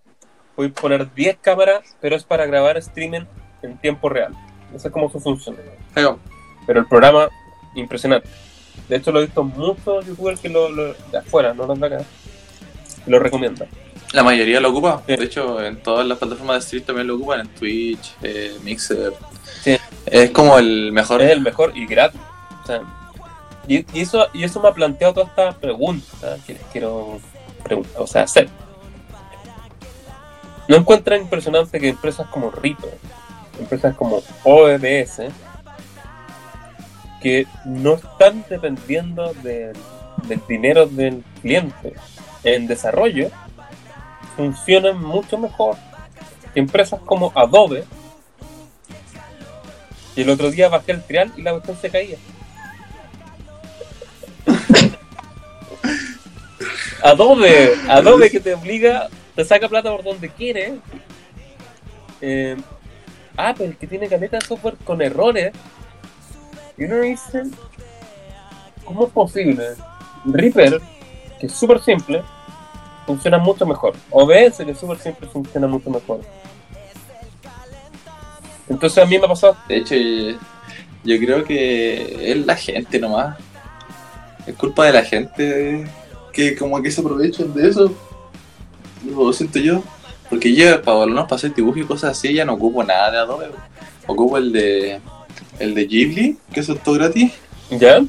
[0.54, 3.22] puedes poner 10 cámaras, pero es para grabar streaming
[3.62, 4.34] en tiempo real.
[4.74, 5.56] Esa es como su función.
[6.66, 7.28] Pero el programa,
[7.74, 8.28] impresionante.
[8.88, 11.86] De hecho, lo he visto muchos youtubers que lo, lo- de afuera, no los de
[11.86, 11.98] acá,
[13.06, 13.68] lo recomiendan.
[14.12, 15.02] La mayoría lo ocupa.
[15.06, 15.14] Sí.
[15.16, 17.40] De hecho, en todas las plataformas de stream también lo ocupan.
[17.40, 19.12] En Twitch, eh, Mixer.
[19.62, 19.76] Sí.
[20.06, 21.22] Es como el mejor.
[21.22, 22.20] Es el mejor y gratis.
[22.64, 22.80] O sea,
[23.68, 27.20] y, y eso, y eso me ha planteado toda esta pregunta que les quiero
[27.62, 28.48] preguntar, o sea, hacer.
[30.66, 32.96] ¿No encuentran impresionante que empresas como Reaper,
[33.58, 35.22] empresas como OBS,
[37.20, 39.76] que no están dependiendo del,
[40.48, 41.94] dinero del cliente
[42.44, 43.30] en desarrollo,
[44.36, 45.76] funcionan mucho mejor
[46.54, 47.84] empresas como Adobe,
[50.16, 52.16] y el otro día bajé el trial y la cuestión se caía.
[57.02, 60.78] Adobe, Adobe que te obliga, te saca plata por donde quiere.
[62.20, 62.56] Eh,
[63.36, 65.52] Apple que tiene caleta de software con errores.
[66.80, 67.42] Y uno dice,
[68.86, 69.74] ¿cómo es posible?
[70.24, 70.80] Reaper,
[71.38, 72.22] que es súper simple,
[73.06, 73.92] funciona mucho mejor.
[74.10, 76.22] OBS, que es súper simple, funciona mucho mejor.
[78.66, 79.94] Entonces a mí me ha pasado De hecho,
[81.04, 83.36] yo, creo que es la gente nomás.
[84.46, 85.86] Es culpa de la gente
[86.32, 87.92] que como que se aprovechan de eso.
[89.04, 89.82] Lo siento yo.
[90.30, 93.18] Porque yo, para menos para hacer dibujos y cosas así, ya no ocupo nada de
[93.18, 93.50] Adobe.
[94.06, 95.00] Ocupo el de
[95.58, 97.32] el de Ghibli, que es todo gratis.
[97.70, 98.02] ¿Ya?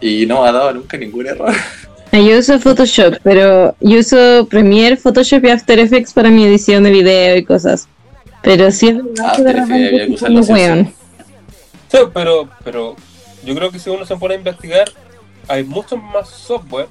[0.00, 1.54] Y no me ha dado nunca ningún error.
[2.12, 6.90] Yo uso Photoshop, pero yo uso Premiere, Photoshop y After Effects para mi edición de
[6.90, 7.88] video y cosas.
[8.42, 10.94] Pero sí es verdad que de After Effects repente había que sí weón.
[12.12, 12.96] Pero, pero
[13.46, 14.90] yo creo que si uno se pone a investigar,
[15.48, 16.88] hay muchos más software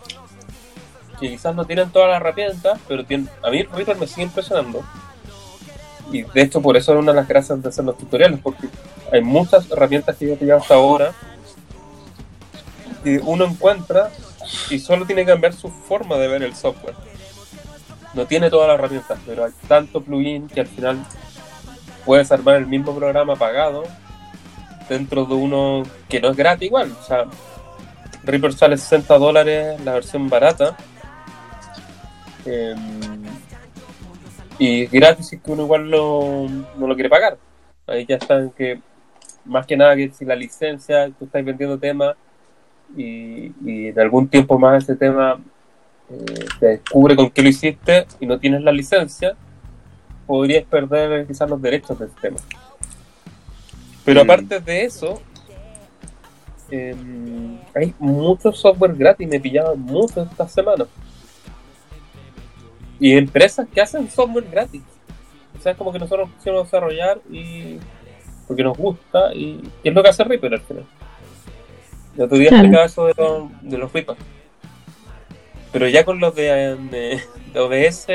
[1.20, 4.84] que quizás no tienen todas las herramientas, pero tienen, a mí Reaper me sigue impresionando.
[6.12, 8.67] Y de hecho por eso era una de las gracias de hacer los tutoriales, porque
[9.12, 11.13] hay muchas herramientas que yo he pillado hasta ahora
[13.04, 14.12] que uno encuentra
[14.69, 16.95] y solo tiene que cambiar su forma de ver el software.
[18.13, 21.00] No tiene todas las herramientas, pero hay tanto plugin que al final
[22.06, 23.84] puedes armar el mismo programa pagado
[24.89, 26.91] dentro de uno que no es gratis igual.
[27.00, 27.26] O sea,
[28.24, 30.76] Reaper sale 60 dólares la versión barata.
[32.45, 33.11] Em,
[34.62, 36.47] y gratis es que uno igual no,
[36.78, 37.36] no lo quiere pagar.
[37.88, 38.80] Ahí ya están que,
[39.43, 42.15] más que nada que si la licencia, tú estás vendiendo temas
[42.95, 45.39] y, y en algún tiempo más ese tema
[46.12, 49.34] eh, te descubre con qué lo hiciste y no tienes la licencia,
[50.28, 52.38] podrías perder quizás los derechos del tema.
[54.06, 54.30] Pero Mm.
[54.30, 55.21] aparte de eso,
[56.69, 60.86] em, hay mucho software gratis, me pillaban mucho esta semana.
[63.01, 64.83] Y empresas que hacen software gratis.
[65.57, 67.77] O sea, es como que nosotros quisimos desarrollar y
[68.47, 70.85] porque nos gusta y, y es lo que hace Reaper al final.
[72.15, 72.63] El otro día Claro.
[72.63, 74.15] explicaba eso de, los- de los Reaper.
[75.71, 77.21] Pero ya con los de, de-
[77.53, 78.07] de OBS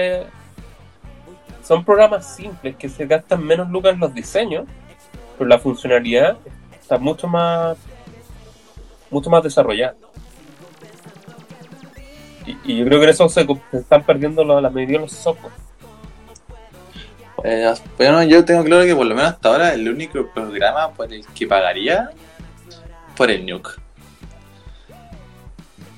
[1.64, 4.66] son programas simples que se gastan menos lucas en los diseños,
[5.36, 6.36] pero la funcionalidad
[6.80, 7.76] está mucho más
[9.10, 9.96] mucho más desarrollada.
[12.46, 15.12] Y, y yo creo que en eso se, están perdiendo la, la mayoría de los
[15.12, 15.52] software.
[17.44, 21.12] Eh, bueno, yo tengo claro que por lo menos hasta ahora el único programa por
[21.12, 22.10] el que pagaría
[23.16, 23.70] por el Nuke.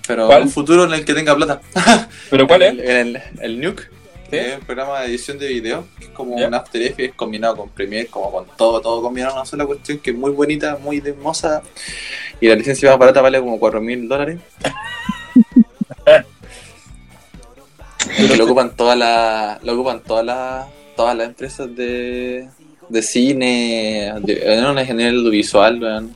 [0.07, 0.43] Pero ¿Cuál?
[0.43, 1.61] un futuro en el que tenga plata.
[2.31, 2.89] ¿Pero cuál el, es?
[2.89, 4.31] El, el Nuke, ¿Sí?
[4.31, 6.49] que es un programa de edición de video, que es como Ya.
[6.49, 9.99] un After Effects combinado con Premiere, como con todo, todo combinado en una sola cuestión
[9.99, 11.63] que es muy bonita, muy hermosa.
[12.41, 14.39] Y la licencia más barata vale como 4 mil dólares.
[18.39, 22.49] lo ocupan todas las lo ocupan todas las todas las empresas de
[22.89, 26.09] de cine, no, en general audiovisual.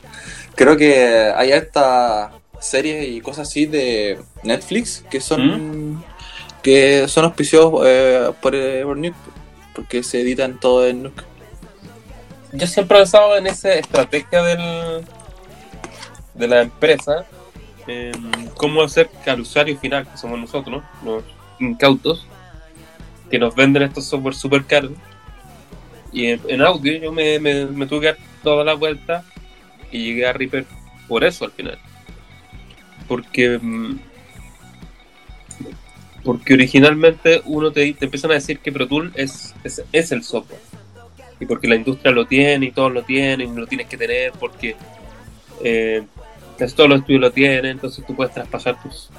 [0.54, 2.30] Creo que hay estas
[2.60, 6.02] series y cosas así de Netflix que son
[6.62, 9.16] que son auspiciados eh, por, eh, por Nuke,
[9.74, 11.24] porque se editan todo en Nuke.
[12.52, 15.04] Yo siempre he pensado en esa estrategia del,
[16.34, 17.24] de la empresa,
[17.88, 21.24] en cómo hacer que al usuario final, que somos nosotros, los
[21.58, 22.26] incautos,
[23.30, 24.92] que nos venden estos software super caros.
[26.12, 29.24] Y en, audio yo me, me, tuve que dar toda la vuelta
[29.90, 30.66] y llegué a Reaper
[31.08, 31.78] por eso al final.
[33.08, 33.98] Porque mm,
[36.24, 39.54] porque originalmente uno te, empiezan a decir que Pro Tools es,
[39.92, 40.60] es, el software.
[41.40, 44.32] Y porque la industria lo tiene y todos lo tienen y lo tienes que tener
[44.38, 44.76] porque
[45.64, 46.04] eh,
[46.76, 49.10] todos los estudios lo tienen, entonces tú puedes traspasar tus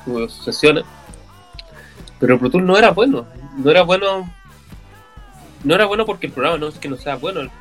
[0.46, 0.86] sesiones.
[2.24, 3.26] Pero Pro Tools no era bueno,
[3.58, 4.32] no era bueno,
[5.62, 7.52] no era bueno porque el programa no es que no sea bueno,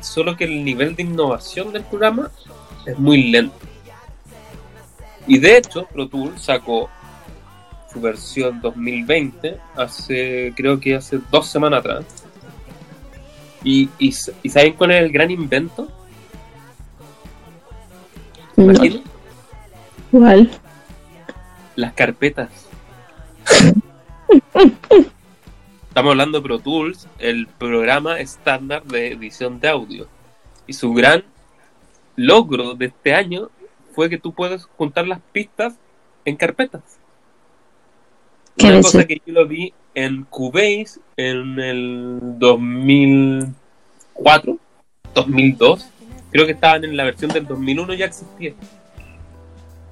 [0.00, 2.32] solo que el nivel de innovación del programa
[2.84, 3.54] es muy lento.
[5.28, 6.90] Y de hecho, Pro Tools sacó
[7.92, 12.04] su versión 2020 hace, creo que hace dos semanas atrás.
[13.62, 15.86] Y, y, y ¿saben cuál es el gran invento?
[20.10, 20.50] ¿Cuál?
[21.76, 22.65] Las carpetas.
[25.88, 30.08] Estamos hablando de Pro Tools, el programa estándar de edición de audio.
[30.66, 31.24] Y su gran
[32.16, 33.50] logro de este año
[33.94, 35.76] fue que tú puedes juntar las pistas
[36.24, 36.82] en carpetas.
[38.56, 44.58] ¿Qué Una cosa que yo lo vi en Cubase en el 2004,
[45.14, 45.88] 2002.
[46.30, 48.52] Creo que estaban en la versión del 2001 ya existía.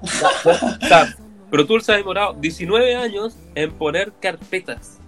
[1.55, 4.99] Pro Tools ha demorado 19 años en poner carpetas.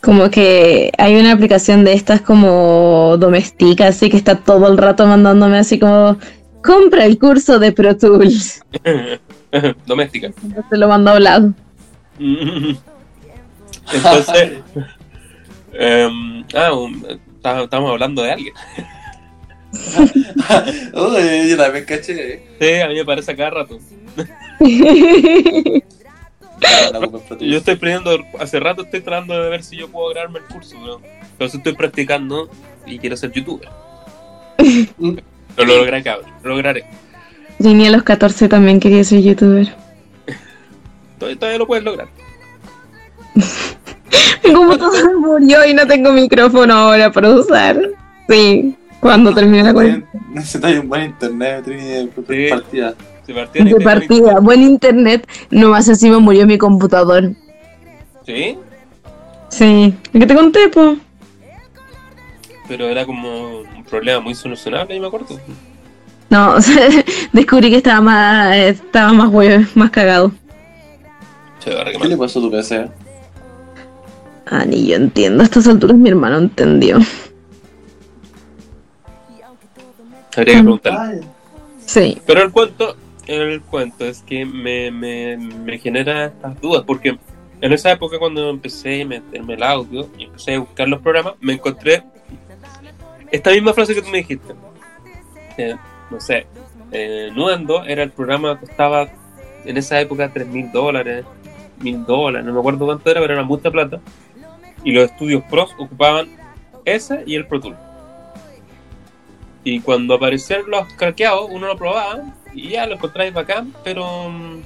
[0.00, 5.08] Como que hay una aplicación de estas como doméstica, así que está todo el rato
[5.08, 6.18] mandándome así como
[6.62, 8.64] compra el curso de Pro Tools.
[9.86, 10.30] Doméstica.
[10.70, 11.52] Se lo mando hablado.
[13.92, 14.62] Entonces,
[15.72, 16.70] em, ah,
[17.64, 18.54] estamos hablando de alguien.
[20.94, 22.42] Uy, yo también caché.
[22.60, 23.78] Sí, a mí me parece a cada rato.
[27.40, 30.74] Yo estoy aprendiendo, hace rato estoy tratando de ver si yo puedo grabarme el curso,
[30.80, 31.00] pero
[31.32, 32.48] entonces estoy practicando
[32.86, 33.68] y quiero ser youtuber.
[35.56, 36.84] Lo lograré, cabrón, lo lograré.
[37.58, 39.74] Ginny a los 14 también quería ser youtuber.
[41.18, 42.08] Todavía, todavía lo puedes lograr.
[44.44, 47.78] Mi computador murió y no tengo micrófono ahora para usar.
[48.28, 50.22] Sí, cuando termine la cuarentena.
[50.30, 52.46] Necesitas un buen internet, Trini, Sí.
[52.50, 52.94] partida.
[53.26, 55.26] De partida, buen internet.
[55.50, 57.32] No más encima murió mi computador.
[58.24, 58.56] Sí,
[59.48, 60.96] Sí, que te conté, po.
[62.68, 65.38] pero era como un problema muy solucionable, y me acuerdo.
[66.30, 66.54] No,
[67.32, 70.32] descubrí que estaba más, estaba más huevo, más cagado.
[71.64, 72.88] ¿Qué le pasó a tu PC?
[74.46, 75.42] Ah, ni yo entiendo.
[75.42, 76.98] A estas alturas mi hermano entendió.
[80.36, 81.22] Habría que preguntarle.
[81.84, 82.18] Sí.
[82.26, 82.96] Pero el cuento,
[83.26, 87.18] el cuento es que me, me, me genera estas dudas, porque
[87.60, 91.34] en esa época cuando empecé a meterme el audio y empecé a buscar los programas,
[91.40, 92.02] me encontré
[93.30, 94.54] esta misma frase que tú me dijiste.
[95.58, 95.74] Eh,
[96.10, 96.46] no sé,
[96.92, 99.08] eh, Nuendo era el programa que costaba
[99.64, 101.24] en esa época tres mil dólares,
[101.80, 104.00] mil dólares, no me acuerdo cuánto era, pero era mucha plata.
[104.84, 106.28] Y los estudios pros ocupaban
[106.84, 107.76] ese y el Pro Tool.
[109.66, 112.22] Y cuando aparecieron los craqueados, uno lo probaba
[112.54, 114.60] y ya lo encontráis bacán, pero mm,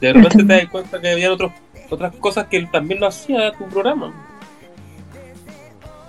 [0.00, 1.50] de repente te das cuenta que había otros,
[1.90, 4.14] otras cosas que también lo hacía tu programa.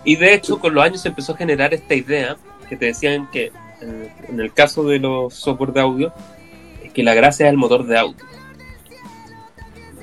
[0.05, 2.37] Y de hecho, con los años se empezó a generar esta idea
[2.69, 6.13] que te decían que en, el caso de los software de audio,
[6.83, 8.25] es que la gracia es el motor de audio.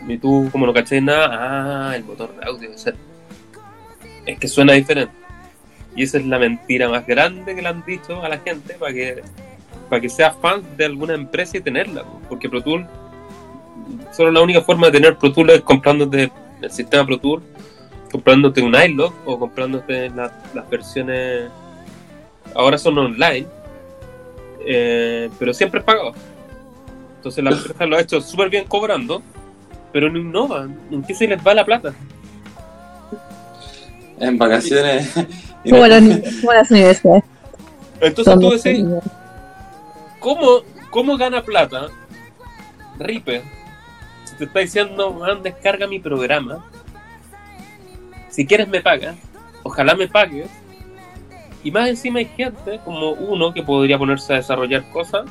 [0.08, 2.92] Y tú, como no caché nada, ah, el motor de audio, o sea,
[4.26, 5.25] es que suena diferente.
[5.96, 8.92] Y esa es la mentira más grande que le han dicho a la gente para
[8.92, 9.22] que,
[9.88, 12.04] para que sea fan de alguna empresa y tenerla.
[12.28, 12.86] Porque Pro Tools,
[14.12, 16.30] solo la única forma de tener Pro Tools es comprándote
[16.60, 17.42] el sistema Pro Tools,
[18.12, 21.50] comprándote un iLog o comprándote la- las versiones.
[22.54, 23.46] Ahora son online,
[24.66, 26.12] eh, pero siempre es pagado.
[27.16, 29.22] Entonces la empresa lo ha hecho súper bien cobrando,
[29.92, 30.78] pero no innovan.
[30.90, 31.94] ¿En qué se les va la plata?
[34.18, 35.12] En vacaciones.
[35.70, 36.02] Como no- las,
[36.40, 37.24] como las universidades.
[38.00, 38.84] Entonces Son tú decís.
[40.20, 41.88] ¿Cómo, ¿Cómo gana plata
[42.98, 43.42] Reaper?
[44.24, 46.64] Si te está diciendo, man, descarga mi programa.
[48.28, 49.16] Si quieres me pagas.
[49.62, 50.46] ojalá me pague.
[51.64, 55.24] Y más encima hay gente como uno que podría ponerse a desarrollar cosas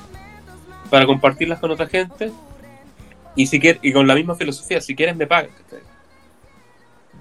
[0.89, 2.31] para compartirlas con otra gente.
[3.35, 5.51] Y, si quiere, y con la misma filosofía, si quieres me pagas.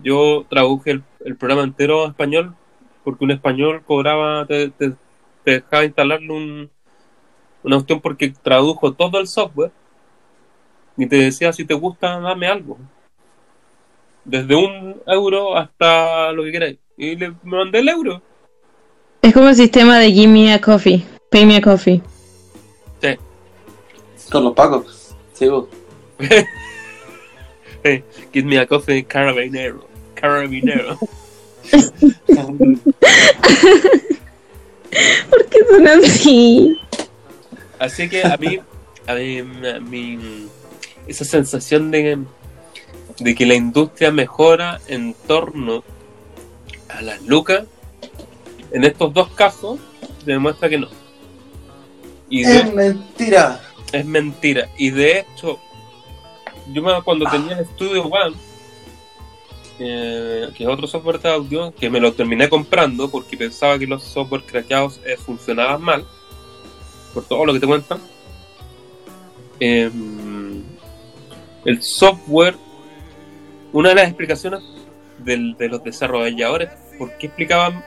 [0.03, 2.55] Yo traduje el, el programa entero a español
[3.04, 4.92] porque un español cobraba, te, te-
[5.44, 6.70] te dejaba instalarle un,
[7.62, 9.70] una opción porque tradujo todo el software
[10.96, 12.78] y te decía si te gusta, dame algo.
[14.24, 16.78] Desde un euro hasta lo que queráis.
[16.96, 18.22] Y le me mandé el euro.
[19.20, 22.00] Es como el sistema de Give me a coffee, pay me a coffee.
[23.02, 23.16] Sí.
[24.30, 25.14] Con los pacos.
[25.34, 25.66] Sí, vos.
[28.32, 29.86] Give me a coffee carabinero.
[30.14, 30.98] Carabinero.
[35.31, 36.79] ¿Por qué son así?
[37.79, 38.59] Así que a mí,
[39.07, 40.46] a mí, a mí,
[41.07, 42.18] esa sensación de,
[43.18, 45.83] de que la industria mejora en torno
[46.88, 47.64] a las lucas,
[48.70, 49.79] en estos dos casos,
[50.24, 50.88] demuestra que no.
[52.29, 53.61] Y de- Es mentira.
[53.92, 54.68] es mentira.
[54.79, 55.59] Y de hecho,
[56.72, 58.35] yo me, cuando tenía el Studio One,
[59.76, 64.02] que es otro software de audio, que me lo terminé comprando porque pensaba que los
[64.04, 66.04] software craqueados eh, funcionaban mal,
[67.12, 67.98] por todo lo que te cuentan.
[69.60, 69.90] eh,
[71.64, 72.56] el software,
[73.72, 74.60] una de las explicaciones
[75.18, 77.82] del- de los desarrolladores, ¿por qué explicaban?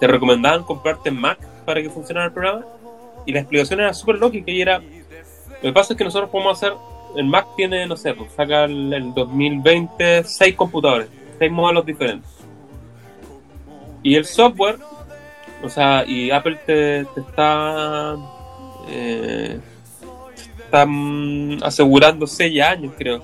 [0.00, 2.66] Te recomendaban comprarte Mac para que funcionara el programa
[3.24, 6.58] y la explicación era súper lógica y era lo que pasa es que nosotros podemos
[6.58, 6.74] hacer
[7.16, 12.30] el Mac tiene no sé pues saca el, el 2020 seis computadores seis modelos diferentes
[14.02, 14.78] y el software
[15.62, 18.16] o sea y Apple te, te está
[18.88, 19.58] eh,
[20.58, 23.22] está mm, asegurando seis años creo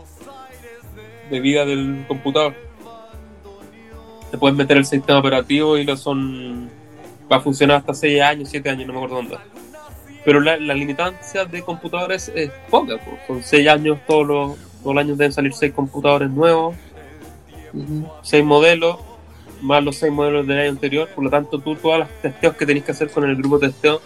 [1.30, 2.54] de vida del computador
[4.30, 6.70] te puedes meter el sistema operativo y lo son
[7.32, 9.38] va a funcionar hasta 6 años, 7 años, no me acuerdo dónde.
[10.24, 13.16] Pero la, la limitancia de computadores es poca, pues.
[13.26, 16.76] son 6 años, todos los, todos los años deben salir 6 computadores nuevos,
[18.22, 18.98] 6 modelos,
[19.60, 22.66] más los 6 modelos del año anterior, por lo tanto tú todas las testeos que
[22.66, 24.00] tenés que hacer con el grupo de testeo,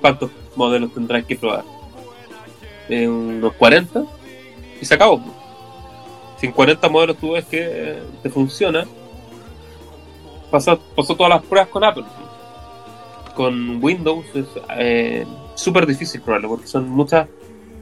[0.00, 1.64] ¿cuántos modelos tendrás que probar?
[2.88, 4.02] Eh, unos 40
[4.80, 5.20] y se acabó.
[5.20, 5.34] pues.
[6.38, 8.86] Si en 40 modelos tú ves que eh, te funciona,
[10.50, 12.04] pasó, pasó todas las pruebas con Apple.
[13.38, 14.46] Con Windows es
[14.76, 15.24] eh,
[15.54, 17.28] súper difícil probarlo porque son muchas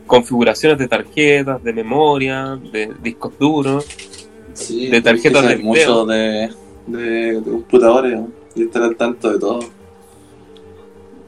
[0.07, 3.87] configuraciones de tarjetas, de memoria, de discos duros.
[4.53, 6.51] Sí, De tarjetas de mucho de,
[6.87, 8.21] de, de computadores
[8.55, 9.61] y estar al tanto de todo.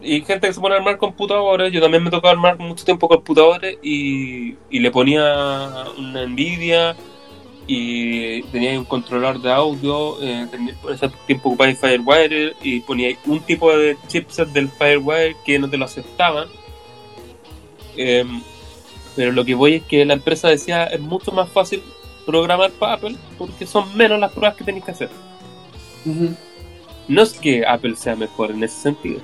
[0.02, 3.08] Y gente que se pone a armar computadores, yo también me tocaba armar mucho tiempo
[3.08, 6.94] computadores y, y le ponía una Nvidia
[7.70, 10.46] y tenía un controlador de audio, eh,
[10.80, 15.68] por ese tiempo ocupaba Firewire y ponía un tipo de chipset del Firewire que no
[15.68, 16.48] te lo aceptaban.
[17.96, 18.40] Em,
[19.14, 21.82] pero lo que voy es que la empresa decía es mucho más fácil
[22.24, 25.10] programar para Apple porque son menos las pruebas que tenéis que hacer.
[27.06, 29.20] No es que Apple sea mejor en ese sentido.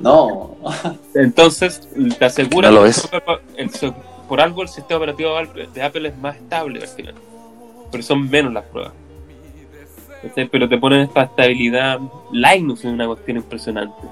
[0.00, 0.56] No,
[1.14, 2.96] Entonces, te asegura No lo que es.
[2.98, 3.70] el software- el
[4.28, 5.34] por algo el sistema operativo
[5.72, 7.14] de Apple- es más estable al final.
[7.90, 8.92] Pero son menos las pruebas.
[10.50, 12.00] Pero te ponen esta estabilidad.
[12.32, 14.06] Linux es una cuestión impresionante.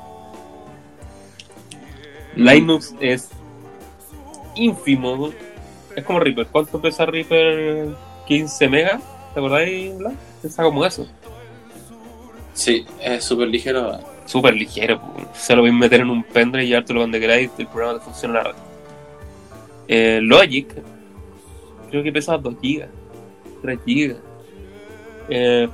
[2.37, 3.31] Linux es
[4.55, 5.31] ínfimo.
[5.97, 6.47] Es como Reaper.
[6.47, 7.89] ¿Cuánto pesa Reaper?
[8.27, 9.03] 15 megas.
[9.35, 10.13] ¿Te acordáis, Blas?
[10.41, 11.07] Pesa como eso.
[12.55, 13.99] sí, es súper ligero.
[14.27, 15.01] Súper ligero.
[15.01, 15.15] po.
[15.35, 17.51] Se lo voy a meter en un pendrive y llevártelo donde queráis.
[17.59, 18.55] El programa te funciona la red.
[19.89, 20.69] Eh, Logic,
[21.91, 22.87] creo que pesa 2 GB,
[23.63, 24.17] 3 GB.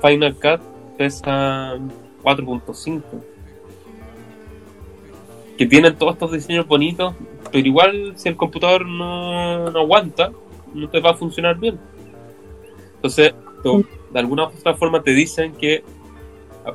[0.01, 0.61] Final Cut
[0.97, 1.77] pesa
[2.23, 3.01] 4.5.
[5.57, 7.13] Que tienen todos estos diseños bonitos,
[7.51, 10.31] pero igual si el computador no, aguanta,
[10.73, 11.77] no te va a funcionar bien.
[12.95, 13.33] Entonces,
[13.63, 15.83] to- de alguna u otra forma te dicen que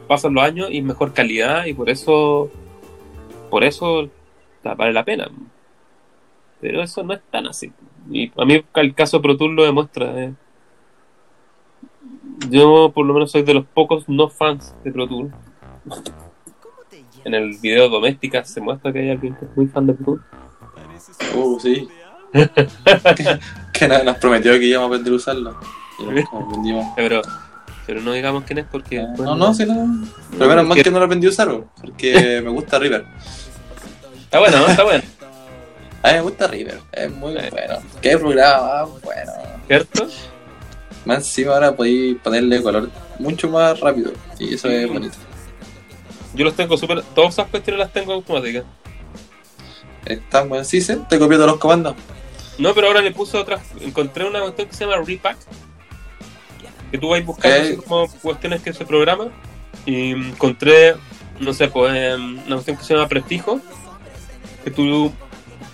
[0.07, 2.51] pasan los años y mejor calidad y por eso
[3.51, 4.09] por eso
[4.63, 5.31] vale la pena
[6.65, 7.71] pero eso no es tan así
[8.11, 10.33] y a mí el caso Pro Tools lo demuestra eh.
[12.49, 15.31] yo por lo menos soy de los pocos no fans de Pro Tools
[17.23, 20.05] en el video doméstica se muestra que hay alguien que es muy fan de Pro
[20.05, 20.23] Tools
[21.37, 21.89] Uh, sí.
[22.33, 23.39] que,
[23.73, 25.57] que nos prometió que íbamos a aprender a usarlo.
[25.99, 26.87] Y nunca aprendimos.
[26.97, 27.23] pero
[27.87, 30.07] pero no digamos quién es porque después No, no, sí, no.
[30.31, 33.05] Pero menos mal que no lo aprendí a usar, porque me gusta River.
[34.25, 34.67] está bueno ¿no?
[34.67, 35.03] está bueno
[36.05, 37.49] A mí me gusta River, es muy Eh.
[37.51, 37.79] bueno.
[38.03, 39.33] Qué programa bueno.
[39.67, 40.07] ¿cierto?
[41.07, 44.13] Más encima ahora podéis ponerle color mucho más rápido.
[44.39, 45.17] Y eso es bonito.
[46.35, 47.03] Yo los tengo súper.
[47.15, 48.65] Todas esas cuestiones las tengo automáticas.
[50.05, 50.69] Están buenas.
[50.69, 51.95] Sí, sí, te copié todos los comandos.
[52.59, 53.61] No, pero ahora le puse otra.
[53.81, 55.39] Encontré una cuestión que se llama Repack.
[56.91, 59.31] Que tú vas buscando como cuestiones que se programan.
[59.87, 60.97] Y encontré,
[61.41, 63.61] no sé, pues em, una cuestión que se llama Prefijo.
[64.65, 65.13] Que tú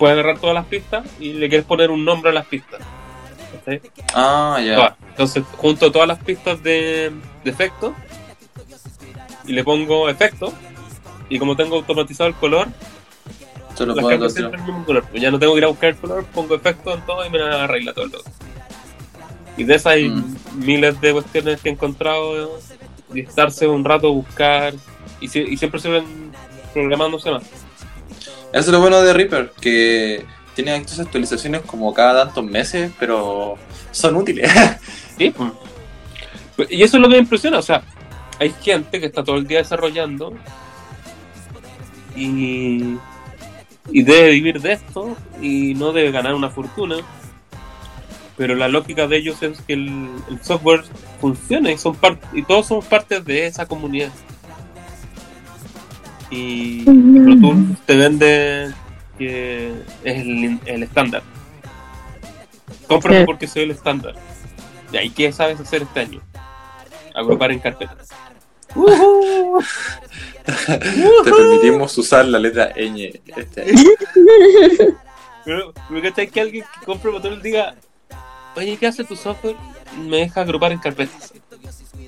[0.00, 2.80] puedes agarrar todas las pistas y le quieres poner un nombre a las pistas.
[4.14, 4.96] Ah, ya.
[5.10, 7.12] Entonces junto todas las pistas de,
[7.44, 7.94] de efecto
[9.46, 10.52] y le pongo efecto.
[11.28, 12.66] Y como tengo automatizado el color,
[13.76, 15.04] Te lo las puedo cambio siempre el mismo color.
[15.10, 17.30] Pues ya no tengo que ir a buscar el color, pongo efecto en todo y
[17.30, 18.22] me arregla todo el todo.
[19.56, 20.36] Y de esas hay Mm.
[20.54, 22.58] miles de cuestiones que he encontrado
[23.10, 24.72] de estarse un rato buscar
[25.20, 26.32] y, si- y siempre se ven
[26.72, 27.42] programándose más.
[28.52, 30.24] Eso es lo bueno de Reaper, que
[30.54, 33.56] tiene estas actualizaciones como cada tantos meses, pero
[33.92, 34.50] son útiles.
[35.18, 35.34] Sí,
[36.56, 36.70] pues.
[36.70, 37.82] Y eso es lo que me impresiona, o sea,
[38.38, 40.32] hay gente que está todo el día desarrollando
[42.16, 42.96] y,
[43.86, 46.96] debe vivir de esto y no debe ganar una fortuna.
[48.38, 50.08] Pero la lógica de ellos es que el,
[50.40, 50.84] software
[51.20, 51.98] funcione y, son
[52.32, 54.10] y todos somos parte de esa comunidad.
[56.30, 58.72] Y Pro Tools te vende
[59.18, 59.72] que
[60.04, 61.22] es el, el estándar.
[62.86, 63.26] Cómpralo Sí.
[63.26, 64.14] porque soy el estándar.
[64.92, 66.20] ¿Y ahí qué sabes hacer este año?
[67.14, 68.08] Agrupar en carpetas.
[70.44, 73.20] Te permitimos usar la letra ñ.
[73.36, 73.72] Este año.
[75.44, 77.74] Pero, ¿me cachai que alguien que compre Pro Tools diga,
[78.56, 79.56] oye, ¿qué hace tu software?
[79.98, 81.32] Me deja agrupar en carpetas.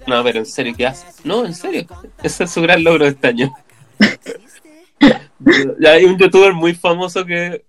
[0.06, 1.06] No, pero en serio, ¿qué hace?
[1.24, 1.86] No, en serio.
[2.22, 3.52] Ese es su gran logro de este año.
[5.80, 7.64] Ya hay un youtuber muy famoso que,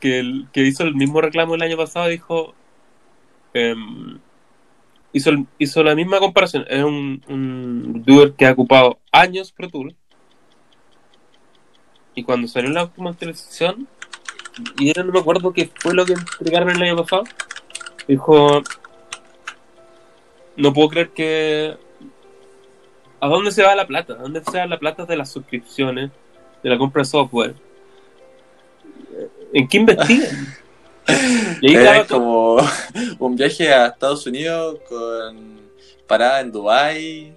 [0.00, 2.08] que, que hizo el mismo reclamo el año pasado.
[2.08, 2.54] Dijo,
[3.54, 4.18] em,
[5.12, 6.64] hizo, hizo la misma comparación.
[6.68, 9.94] Es un, un youtuber que ha ocupado años Pro Tools.
[12.14, 13.86] Y cuando salió la última actualización,
[14.78, 17.24] y yo no me acuerdo qué fue lo que entregaron el año pasado,
[18.08, 18.62] dijo,
[20.56, 21.76] no puedo creer que...
[23.20, 24.14] ¿A dónde se va la plata?
[24.14, 26.10] ¿A dónde se va la plata de las suscripciones,
[26.62, 27.54] de la compra de software?
[29.52, 30.28] ¿En qué investigan?
[31.62, 32.56] Y ahí Es como
[33.20, 35.60] un viaje a Estados Unidos con
[36.08, 37.32] parada en Dubai,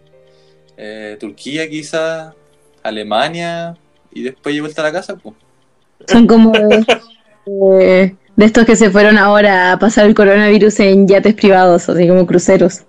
[0.76, 2.34] eh, Turquía quizás,
[2.82, 3.78] Alemania
[4.12, 5.16] y después de vuelta a la casa.
[5.18, 5.36] Pues.
[6.08, 6.84] Son como de,
[7.46, 12.08] de- de estos que se fueron ahora a pasar el coronavirus en yates privados, así
[12.08, 12.82] como cruceros.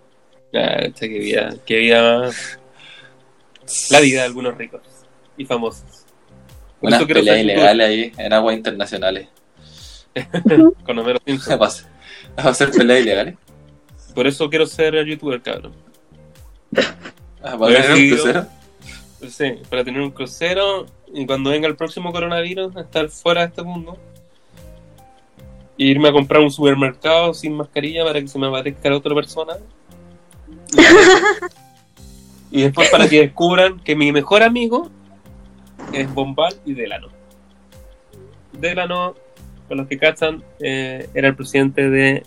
[0.55, 2.30] Ah, qué vida, qué vida,
[3.90, 4.82] la vida de algunos ricos
[5.36, 6.04] y famosos.
[6.80, 9.28] Unas peleas ilegales ahí en aguas internacionales.
[10.84, 11.58] con Homero ¿Qué Simpson.
[11.58, 11.88] pasa?
[12.36, 13.36] ¿Vas a hacer peleas ilegales?
[14.14, 15.72] Por eso quiero ser youtuber, cabrón.
[17.42, 18.46] Ah, ¿Vas a tener un Sí, crucero?
[19.28, 23.62] Sí, para tener un crucero y cuando venga el próximo coronavirus, estar fuera de este
[23.62, 23.98] mundo.
[25.78, 29.14] E irme a comprar un supermercado sin mascarilla para que se me aparezca la otra
[29.14, 29.54] persona.
[32.51, 34.90] Y después para que descubran que mi mejor amigo
[35.92, 37.09] es Bombal y Delano.
[38.53, 39.14] Delano,
[39.68, 42.24] con los que cachan, eh, era el presidente de,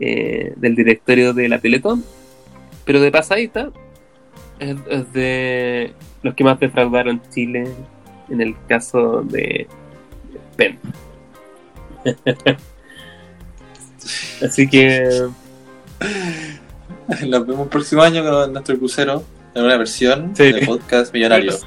[0.00, 2.04] eh, del directorio de la Teletón.
[2.84, 3.70] Pero de pasadita,
[4.58, 7.68] es, es de los que más defraudaron Chile
[8.30, 9.66] en el caso de
[10.56, 10.78] PEN.
[14.42, 15.28] Así que
[17.26, 19.22] Nos vemos el próximo año con nuestro crucero
[19.54, 20.52] en una versión Sí.
[20.52, 21.54] de podcast millonario.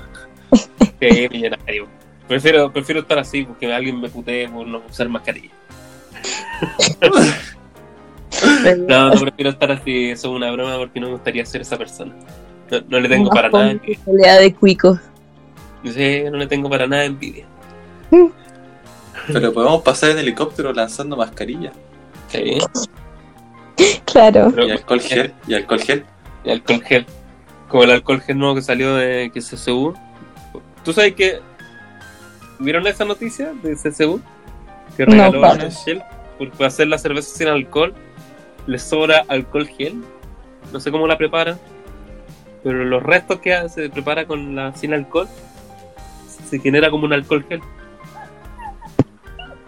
[0.99, 1.87] Sí, millonario.
[2.27, 5.49] Prefiero, prefiero estar así porque alguien me putee por no usar mascarilla.
[8.87, 11.77] No, no prefiero estar así, eso es una broma porque no me gustaría ser esa
[11.77, 12.13] persona.
[12.69, 14.39] No, no le tengo para nada envidia.
[14.39, 14.99] De cuicos.
[15.83, 17.45] Sí, no le tengo para nada envidia.
[19.27, 21.73] Pero podemos pasar en helicóptero lanzando mascarillas.
[22.29, 22.57] Sí,
[24.05, 24.51] Claro.
[24.53, 25.33] pero Y alcohol gel.
[25.47, 26.05] Y alcohol gel.
[26.43, 27.05] y alcohol gel.
[27.67, 29.93] Como el alcohol gel nuevo que salió de que CSU.
[30.83, 31.39] ¿Tú sabes que
[32.59, 34.19] vieron esa noticia de CSU?
[34.97, 35.51] Que No, regaló pa.
[35.51, 36.03] alcohol gel
[36.37, 37.93] por hacer la cerveza sin alcohol.
[38.67, 40.03] Le sobra alcohol gel.
[40.73, 41.57] No sé cómo la preparan.
[42.63, 45.27] Pero los restos que hace- se prepara con la sin alcohol
[46.49, 47.61] se genera como un alcohol gel.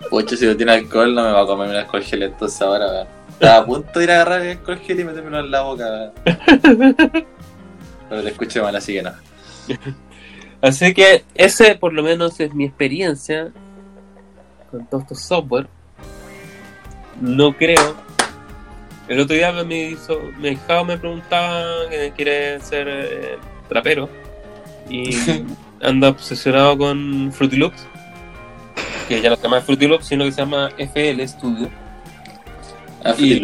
[0.09, 2.86] Pucha, si no tiene alcohol, no me va a comer un alcohol gel entonces ahora,
[2.88, 3.07] weón.
[3.44, 6.14] Estaba a punto de ir a agarrar el gel y metérmelo en la boca.
[8.10, 9.12] Pero te escuché mal, así que no.
[10.62, 13.52] Así que ese por lo menos es mi experiencia
[14.72, 15.68] con todos estos software.
[17.20, 17.98] No creo
[19.10, 23.38] El otro día me hizo, mi me preguntaba que quiere ser eh,
[23.68, 24.08] trapero
[24.89, 25.18] y
[25.82, 27.86] anda obsesionado con Fruity Loops,
[29.10, 31.83] que ya no se llama Fruity Loops, sino que se llama FL Studio.
[33.20, 33.39] Y-.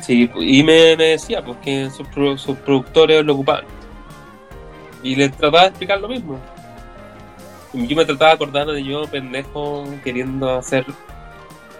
[0.00, 3.64] Sí, y me, me decía pues que sus, pro- sus productores lo ocupaban.
[5.02, 6.38] Y le trataba de explicar lo mismo.
[7.72, 10.84] Yo me trataba de acordar de yo, pendejo, queriendo hacer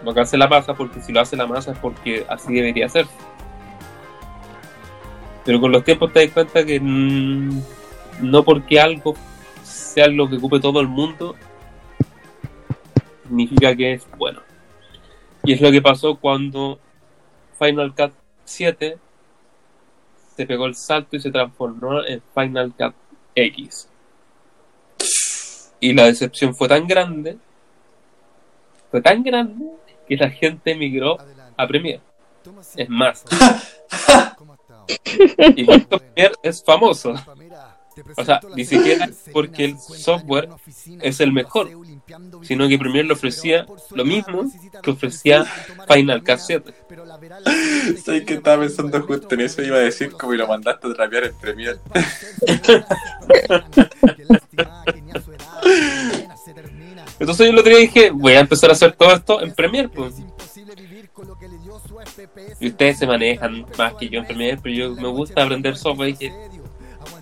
[0.05, 2.89] lo que hace la masa, porque si lo hace la masa es porque así debería
[2.89, 3.07] ser.
[5.45, 9.15] Pero con los tiempos te das cuenta que no porque algo
[9.63, 11.35] sea lo que ocupe todo el mundo,
[13.27, 14.41] significa que es bueno.
[15.51, 16.79] Y es lo que pasó cuando
[17.59, 18.13] Final Cut
[18.45, 18.99] 7
[20.37, 22.95] se pegó el salto y se transformó en Final Cut
[23.35, 23.89] X.
[25.81, 27.37] Y la decepción fue tan grande,
[28.93, 29.73] fue tan grande,
[30.07, 31.19] que la gente migró
[31.57, 32.01] a Premiere.
[32.77, 33.25] Es más,
[35.57, 37.13] y Premiere es famoso.
[38.17, 40.49] O sea, ni siquiera porque el software
[41.01, 41.69] es el mejor,
[42.43, 44.45] sino que Premiere le ofrecía lo mismo
[44.83, 45.45] que ofrecía
[45.89, 46.75] Final Cut 7.
[48.05, 49.63] ¿Sabes que estaba pensando justo en eso?
[49.63, 51.79] Iba a decir como y lo mandaste a trapear en Premiere.
[57.19, 59.89] Entonces yo el otro día dije, voy a empezar a hacer todo esto en Premiere.
[59.89, 60.15] Pues.
[62.61, 66.11] Y ustedes se manejan más que yo en Premiere, pero yo me gusta aprender software
[66.11, 66.33] y, que-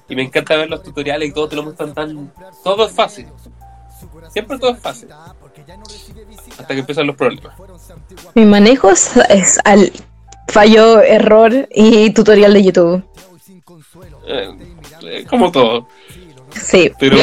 [0.08, 2.32] y me encanta ver los tutoriales y todo te lo muestran tan...
[2.64, 3.26] Todo es fácil.
[4.30, 5.08] Siempre todo es fácil.
[6.58, 7.52] Hasta que empiezan los problemas.
[8.34, 9.92] Mi manejo es, es al
[10.48, 13.04] fallo, error y tutorial de YouTube.
[14.26, 14.50] Eh,
[15.02, 15.88] eh, como todo.
[16.52, 16.90] Sí.
[16.98, 17.16] Pero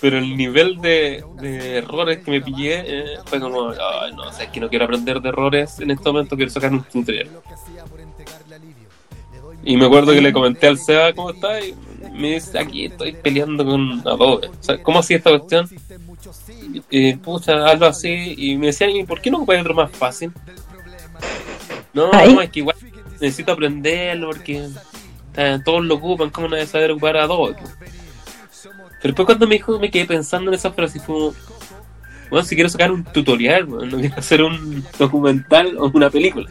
[0.00, 4.32] pero el nivel de, de errores que me pillé eh, fue como, "Ay, no, o
[4.32, 7.30] sea, es que no quiero aprender de errores en este momento, quiero sacar un tutorial.
[9.64, 11.74] Y me acuerdo que le comenté al Seba cómo está y
[12.12, 14.48] me dice, aquí estoy peleando con Adobe.
[14.48, 15.68] O sea, ¿cómo hacía esta cuestión?
[16.90, 18.34] Y pucha, hazlo así.
[18.36, 20.32] Y me decían, ¿y por qué no ocupáis otro más fácil?
[21.92, 22.76] No, no, es que igual
[23.20, 24.68] necesito aprenderlo porque
[25.36, 27.54] eh, todos lo ocupan, ¿cómo no debe saber ocupar Adobe?
[27.54, 27.62] po?".
[27.80, 31.32] Pero después cuando me dijo, me quedé pensando en esa frase y fue
[32.30, 36.50] bueno, si quiero sacar un tutorial, bueno, no quiero hacer un documental o una película.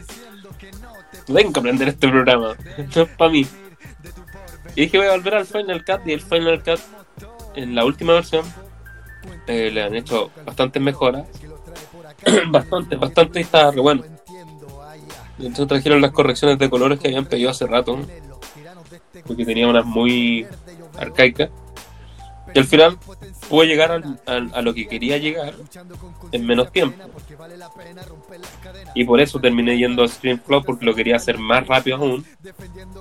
[1.26, 2.55] Tengo que aprender este programa,
[2.95, 3.45] no es para mí.
[4.76, 6.80] Y dije, voy a volver al Final Cut y el Final Cut,
[7.55, 8.45] en la última versión,
[9.47, 11.28] eh, le han hecho bastantes mejoras.
[12.49, 14.03] bastante, bastante y está bueno.
[15.38, 17.99] Entonces trajeron las correcciones de colores que habían pedido hace rato,
[19.26, 20.47] porque tenía unas muy
[20.97, 21.49] arcaicas.
[22.54, 22.97] Y al final
[23.49, 25.54] pude llegar al- al- a lo que quería llegar
[26.32, 26.97] en menos tiempo.
[28.95, 32.26] Y por eso terminé yendo a ScreenFlow porque lo quería hacer más rápido aún.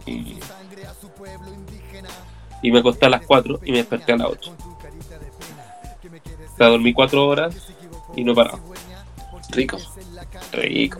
[0.06, 0.38] Y,
[2.62, 4.54] y me acosté a las 4 y me desperté a las 8.
[6.52, 7.54] O sea, dormí 4 horas
[8.14, 8.58] y no paraba.
[9.50, 9.78] Rico.
[10.52, 10.98] Rico.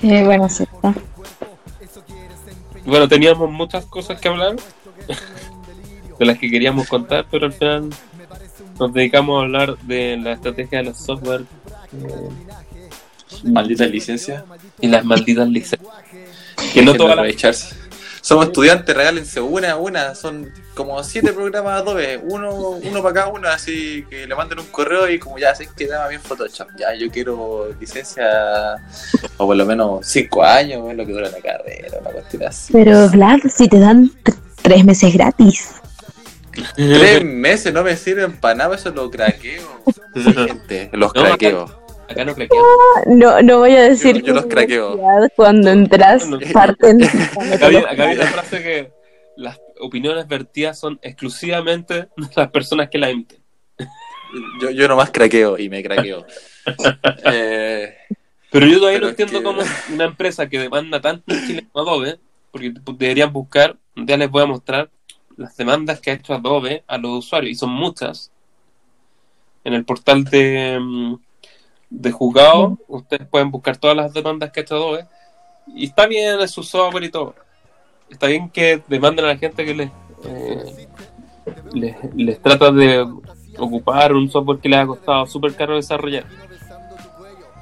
[0.00, 0.94] Qué buena secta.
[2.84, 4.56] Bueno, teníamos muchas cosas que hablar
[6.22, 7.90] de las que queríamos contar, pero al final
[8.78, 11.42] nos dedicamos a hablar de la estrategia de los software
[11.92, 12.28] eh,
[13.44, 14.44] Maldita licencia.
[14.80, 15.92] y las malditas licencias.
[16.72, 17.74] Que no todas las aprovecharse.
[18.20, 20.14] Somos estudiantes, regálense una, una.
[20.14, 22.18] Son como siete programas Adobe.
[22.18, 25.68] Uno, uno para cada uno, así que le manden un correo y como ya sé
[25.76, 26.68] que daba bien Photoshop.
[26.78, 28.76] Ya, yo quiero licencia
[29.38, 32.72] o por lo menos cinco años, es lo que dura la carrera, una cuestión así.
[32.72, 34.12] Pero Vlad, si te dan
[34.62, 35.81] tres meses gratis.
[36.76, 39.82] Tres meses no me sirven para nada, eso lo craqueo.
[40.14, 41.82] Gente, los No, craqueo.
[42.08, 42.68] Acá no craqueamos.
[43.06, 45.00] No, no voy a decir Yo- yo los craqueo.
[45.34, 47.02] Cuando entras, parten.
[47.52, 48.92] Acá había una frase que
[49.36, 53.38] las opiniones vertidas son exclusivamente de las personas que la emiten.
[54.60, 56.26] Yo, yo nomás craqueo y me craqueo.
[57.32, 57.94] eh,
[58.50, 59.62] Pero yo todavía Pero no entiendo que- cómo
[59.94, 62.18] una empresa que demanda tanto en Chile como Adobe,
[62.50, 64.90] porque deberían buscar, ya les voy a mostrar
[65.36, 68.30] las demandas que ha hecho Adobe a los usuarios, y son muchas.
[69.64, 71.14] En el portal de, mm,
[71.90, 75.06] de juzgado, ustedes pueden buscar todas las demandas que ha hecho Adobe,
[75.74, 77.34] y está bien su software y todo.
[78.10, 79.90] Está bien que demanden a la gente que les,
[80.24, 80.88] eh,
[81.72, 83.06] les, les trata de
[83.58, 86.24] ocupar un software que les ha costado súper caro desarrollar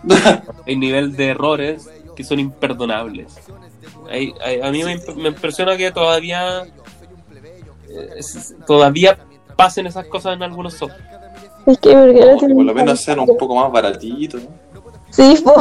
[0.66, 3.38] el nivel de errores que son imperdonables.
[4.08, 6.64] Ahí- ahí- a mí me, imp- me impresiona que todavía
[8.16, 9.18] es- todavía
[9.56, 11.00] pasen esas cosas en algunos software.
[11.66, 14.48] Es que no por lo menos sean un poco más baratitos, ¿no?
[15.10, 15.54] Sí, po,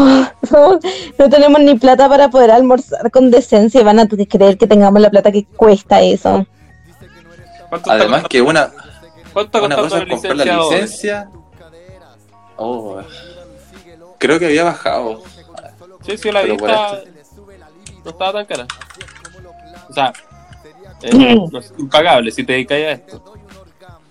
[0.48, 0.80] somos-
[1.18, 5.02] no tenemos ni plata para poder almorzar con decencia y van a creer que tengamos
[5.02, 6.46] la plata que cuesta eso.
[7.70, 8.72] ¿Cuánto Además que una,
[9.34, 11.30] ¿cuánto está una cosa la es comprar la licencia.
[12.58, 13.00] Oh,
[14.18, 15.22] creo que había bajado.
[16.06, 17.00] Sí, sí, la vi Pero por estaba-
[18.04, 18.68] no estaba tan cara.
[19.90, 20.14] O sea,
[21.04, 23.24] eh, no es impagable si te dedicas a esto.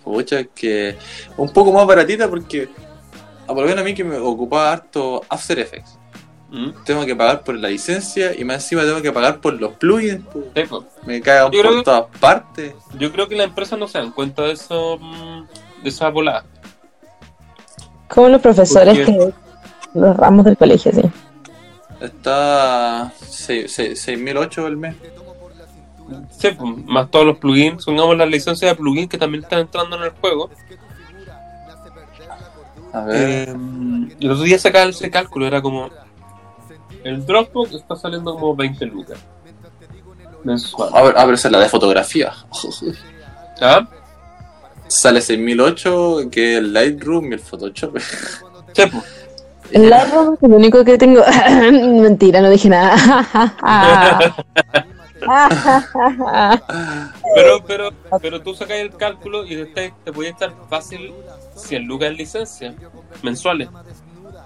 [0.04, 0.96] Pucha, que
[1.36, 2.68] un poco más baratita porque,
[3.44, 5.98] a por lo menos a mí que me ocupaba harto After Effects.
[6.50, 6.70] ¿Mm?
[6.86, 10.24] Tengo que pagar por la licencia y más encima tengo que pagar por los plugins.
[10.32, 10.46] pues.
[10.56, 10.82] Sí, pues.
[11.04, 12.72] Me cagan Yo por que- todas partes.
[12.98, 16.44] Yo creo que las empresas no se dan cuenta de eso, mm, de esa volada.
[18.08, 19.30] Como los profesores que
[19.92, 21.02] los ramos del colegio, sí.
[22.00, 24.94] Está 6.008 el mes.
[26.30, 29.96] Sí, pues, más todos los plugins, pongamos las licencias de plugins que también están entrando
[29.96, 30.50] en el juego.
[32.92, 33.48] A ver.
[33.48, 33.56] Eh,
[34.20, 35.90] el otro día sacaba ese cálculo, era como
[37.04, 39.18] el Dropbox está saliendo como 20 lucas
[40.44, 40.90] mensual.
[40.92, 42.32] A ver, ah, pero esa es la de fotografía.
[43.60, 43.86] ¿Ah?
[44.86, 47.98] Sale 6008, que es el Lightroom y el Photoshop.
[48.72, 49.04] Sí, pues.
[49.70, 51.22] El Lightroom es el único que tengo.
[51.72, 52.96] Mentira, no dije nada.
[57.34, 57.90] Pero, pero,
[58.20, 61.12] pero tú sacas el cálculo y te, te puede estar fácil
[61.54, 62.74] 100 lucas en licencia
[63.22, 63.68] mensuales.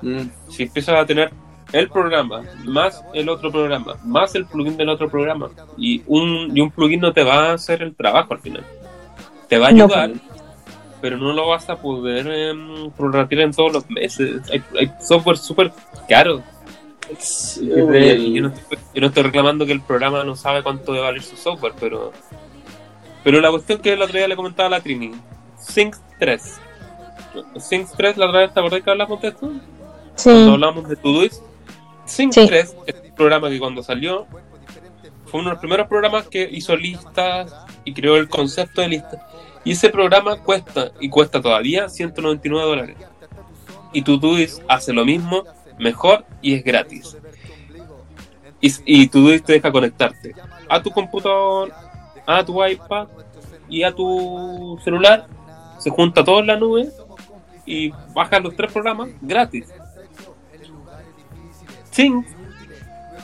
[0.02, 1.32] Mm, Si empiezas a tener
[1.72, 6.60] el programa, más el otro programa, más el plugin del otro programa, y un, y
[6.60, 8.64] un plugin no te va a hacer el trabajo al final.
[9.48, 9.84] Te va a No.
[9.84, 10.10] ayudar,
[11.00, 12.52] pero no lo vas a poder eh,
[12.96, 14.42] prorratear en todos los meses.
[14.50, 15.72] Hay, hay software súper
[16.08, 16.42] caro.
[17.60, 20.92] De- y yo, no estoy, yo no estoy reclamando que el programa no sabe cuánto
[20.92, 22.12] debe valer su software, pero
[23.24, 25.12] pero la cuestión que el otro día le comentaba a la Trini,
[25.60, 26.60] Sync 3.
[27.58, 29.50] Sync 3, la otra vez te acordás que hablamos de esto?
[30.16, 30.28] Sí.
[30.30, 31.42] Cuando hablamos de Todoist.
[32.04, 32.46] Sync Sí.
[32.46, 34.26] 3 es un programa que cuando salió
[35.26, 37.54] fue uno de los primeros programas que hizo listas
[37.84, 39.20] y creó el concepto de listas.
[39.64, 42.96] Y ese programa cuesta, y cuesta todavía, 199 dólares.
[43.92, 45.44] Y Todoist hace lo mismo,
[45.82, 47.16] mejor y es gratis.
[48.60, 50.34] Y, y Todoist te deja conectarte
[50.68, 51.72] a tu computador,
[52.26, 53.08] a tu iPad
[53.68, 55.26] y a tu celular.
[55.78, 56.88] Se junta todo en la nube
[57.66, 59.66] y bajas los tres programas gratis.
[61.90, 62.26] Sync,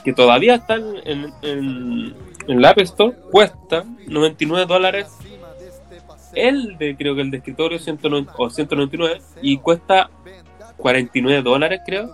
[0.04, 2.14] que todavía está en,
[2.46, 5.06] la App Store, cuesta 99 dólares.
[6.34, 10.10] El de, creo que el de escritorio 109 o 199 y cuesta
[10.76, 12.10] 49 dólares, creo.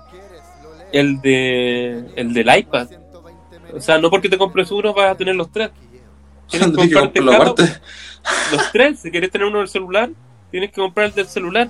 [0.95, 2.88] El de el del iPad.
[3.74, 5.70] O sea, no porque te compres uno vas a tener los tres.
[6.49, 7.55] Tienes que comprarte cada-
[8.53, 9.01] los tres.
[9.01, 10.11] Si quieres tener uno del celular,
[10.51, 11.68] tienes que comprar el del celular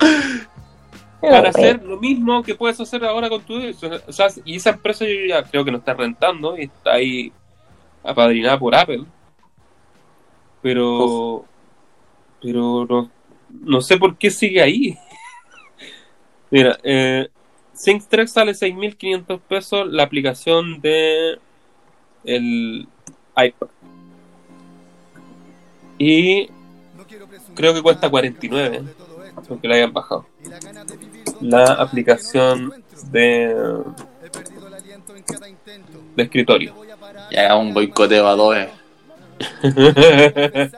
[1.20, 5.04] para hacer lo mismo que puedes hacer ahora con tu o sea, y esa empresa
[5.04, 7.32] yo ya creo que no está rentando y está ahí
[8.02, 9.04] apadrinada por Apple
[10.62, 11.44] pero
[12.40, 13.10] pero no,
[13.50, 14.96] no sé por qué sigue ahí
[16.50, 17.28] mira eh,
[17.78, 21.38] SyncTrack sale 6.500 pesos la aplicación de
[22.24, 22.88] el
[23.36, 23.68] iPad
[25.96, 26.48] y
[27.54, 28.82] creo que cuesta 49
[29.48, 30.26] porque la hayan bajado
[31.40, 32.72] la aplicación
[33.10, 33.54] de,
[36.16, 36.74] de escritorio.
[37.30, 38.70] Y haga un boicoteo a Adobe.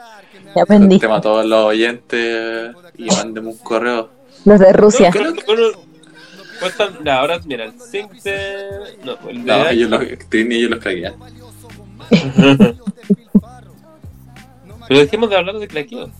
[0.52, 0.98] Ya aprendí.
[0.98, 4.10] Tema a todos los oyentes y mándeme un correo.
[4.44, 5.12] Los de Rusia.
[5.14, 5.89] No,
[6.60, 7.72] cuestan- ya, ahora mira, el
[8.22, 8.66] de.
[9.04, 9.52] No, el de.
[9.52, 11.14] No, ellos los, Trini y ellos los craquean.
[14.88, 16.10] pero dejemos de hablar de craqueo.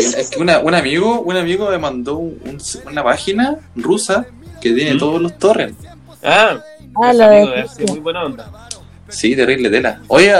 [0.00, 2.58] Es que una- un amigo, un amigo me mandó un- un-
[2.90, 4.26] una página rusa
[4.60, 4.98] que tiene ¿Mm?
[4.98, 5.84] todos los torrents.
[6.22, 6.58] Ah,
[7.02, 8.50] Ah, la de muy buena onda.
[9.08, 10.00] Sí, terrible tela.
[10.08, 10.32] Oye,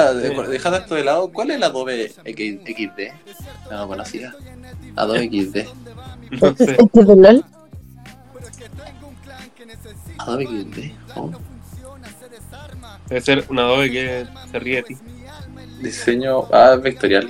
[0.48, 3.12] dejando esto de lado, ¿cuál es el Adobe X- XD?
[3.70, 4.34] No lo conocía.
[4.96, 5.66] Adobe XD.
[6.40, 6.76] No sé.
[6.80, 7.44] ¿Este de LOL?
[10.26, 10.94] Adobe.
[11.14, 11.30] Oh.
[13.08, 14.96] Debe ser un Adobe que se ríe de ti.
[15.80, 17.28] Diseño ah, vectorial.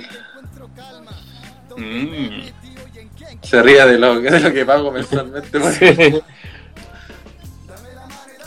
[1.77, 2.41] Mm.
[3.43, 5.59] Se ríe de lo, de lo que pago mensualmente.
[5.73, 6.21] Sí.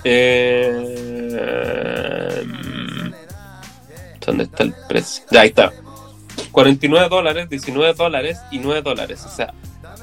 [0.04, 0.72] Eh,
[2.46, 3.10] mm,
[4.24, 5.24] ¿Dónde está el precio?
[5.30, 5.72] Ya, ahí está.
[6.50, 9.24] 49 dólares, 19 dólares y 9 dólares.
[9.26, 9.52] O sea,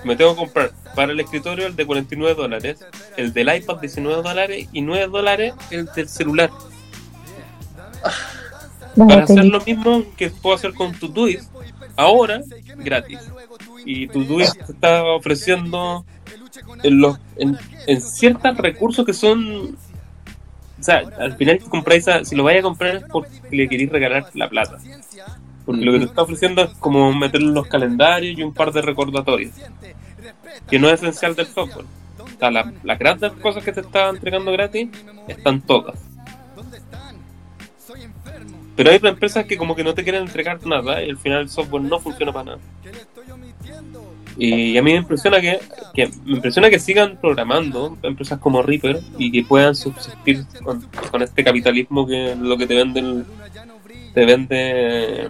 [0.08, 2.84] me tengo que comprar para el escritorio el de 49 dólares,
[3.18, 6.50] el del iPad 19 dólares y 9 dólares el del celular.
[8.96, 11.52] Para hacer lo mismo que puedo hacer con Todoist,
[11.96, 12.42] ahora
[12.78, 13.20] gratis.
[13.86, 16.04] Y Todoist te está ofreciendo
[16.84, 19.78] en, los, en, en ciertos recursos que son.
[20.80, 23.90] O sea, al final compráis, a- si lo vais a comprar es porque le queréis
[23.92, 24.78] regalar la plata.
[25.68, 28.82] Porque lo que te está ofreciendo es como meterle los calendarios y un par de
[28.82, 29.52] recordatorios.
[30.70, 31.86] Que no es esencial del software.
[32.18, 34.88] O sea, la- las grandes cosas que te está entregando gratis
[35.28, 36.00] están todas.
[38.78, 41.50] Pero hay empresas que como que no te quieren entregar nada y al final el
[41.50, 42.60] software no funciona para nada.
[44.38, 45.60] Y a mí me impresiona que,
[46.26, 52.08] me impresiona que sigan programando empresas como Reaper y que puedan subsistir con, este capitalismo
[52.08, 53.26] que lo que te venden
[54.14, 55.30] te vende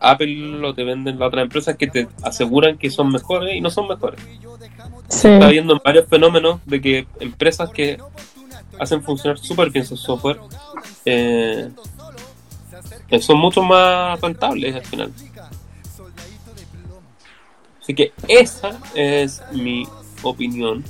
[0.00, 3.70] Apple o te venden las otras empresas que te aseguran que son mejores y no
[3.70, 4.20] son mejores.
[5.08, 5.28] Sí.
[5.28, 7.98] Está habiendo varios fenómenos de que empresas que
[8.78, 10.38] hacen funcionar súper bien su software
[11.04, 11.70] eh,
[13.10, 15.12] eh, son mucho más rentables al final.
[17.80, 19.86] Así que esa es mi
[20.22, 20.84] opinión.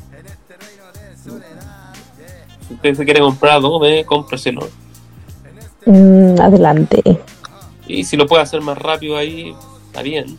[2.67, 4.69] Si usted se quiere comprar Adobe, cómpreselo.
[5.87, 7.21] Mm, adelante.
[7.89, 9.55] Y si lo puede hacer más rápido ahí,
[9.87, 10.39] está bien.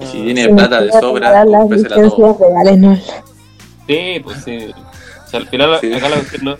[0.00, 2.38] Y si Ah, tiene plata de sobra, las todo.
[2.38, 3.00] regálenos.
[3.88, 4.70] Sí, pues sí.
[5.24, 5.92] O sea, al final, Sí.
[5.92, 6.56] acá la cuestión no,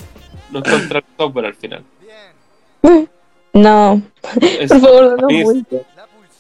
[0.51, 1.85] no es contra el software al final.
[3.53, 4.01] No,
[4.41, 5.27] Es- por favor, no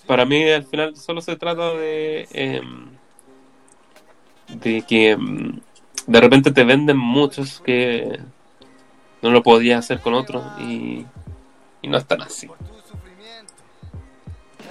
[0.06, 2.28] para, mí, para al final, solo se trata de.
[2.32, 2.86] em,
[4.48, 5.58] de que em,
[6.06, 8.20] de repente te venden muchos que
[9.22, 11.04] no lo podías hacer con otros y,
[11.82, 12.48] y no están así.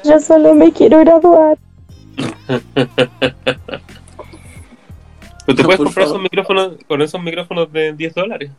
[0.03, 1.57] Yo solo me quiero graduar.
[5.45, 6.07] Pero te No, puedes comprar favor.
[6.07, 8.51] esos micrófonos con esos micrófonos de 10 dólares.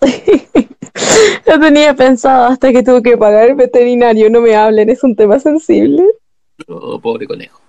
[1.46, 4.30] Lo tenía pensado hasta que tuve que pagar el veterinario.
[4.30, 6.04] No me hablen, es un tema sensible.
[6.68, 7.60] Oh, pobre conejo.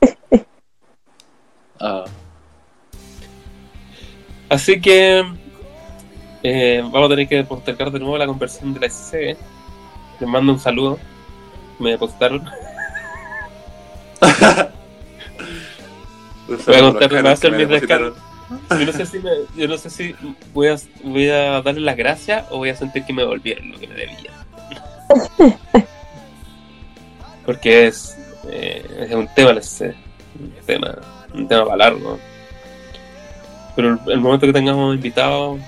[1.78, 2.06] Ah,
[4.48, 5.22] Así que
[6.42, 9.36] eh, vamos a tener que postergar de nuevo la conversión de la SC.
[10.20, 10.98] Les mando un saludo.
[11.78, 12.44] Me depositaron.
[16.48, 18.14] Voy a contar, voy a hacer mis descargos.
[18.70, 20.14] Yo no sé si, me- yo no sé si
[20.54, 23.78] voy, a, voy a darle las gracias o voy a sentir que me devolvieron lo
[23.78, 24.34] que me debían.
[27.44, 28.16] Porque es,
[28.48, 29.94] eh, es un tema, SC,
[30.40, 30.94] un tema,
[31.34, 32.18] un tema para largo.
[33.74, 35.58] Pero el, el momento que tengamos invitados,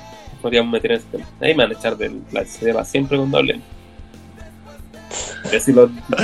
[0.41, 1.27] podríamos meter ese tema.
[1.41, 3.63] Ahí me van a echar de la para siempre cuando hablen.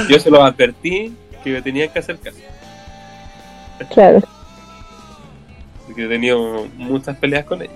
[0.08, 2.38] Yo, se los advertí que me tenían que hacer caso.
[3.90, 4.20] Claro.
[5.86, 7.72] Porque he tenido muchas peleas con ella.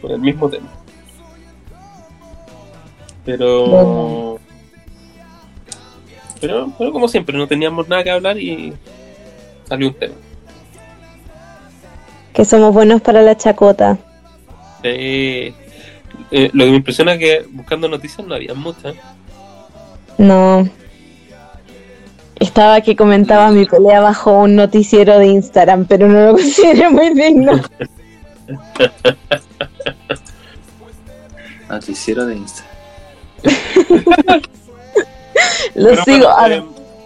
[0.00, 0.68] Con el mismo tema.
[3.24, 4.38] Pero.
[6.40, 8.72] Pero, pero como siempre, no teníamos nada que hablar y
[9.68, 10.14] salió un tema.
[12.32, 13.98] Que somos buenos para la chacota.
[14.82, 15.52] Eh,
[16.30, 18.94] eh, lo que me impresiona es que buscando noticias no había muchas.
[20.18, 20.68] No.
[22.36, 27.10] Estaba que comentaba mi pelea bajo un noticiero de Instagram, pero no lo considero muy
[27.14, 27.60] digno.
[31.68, 32.64] Noticiero de Insta.
[35.74, 36.16] Lo Pero sigo.
[36.18, 36.64] bueno, A eh,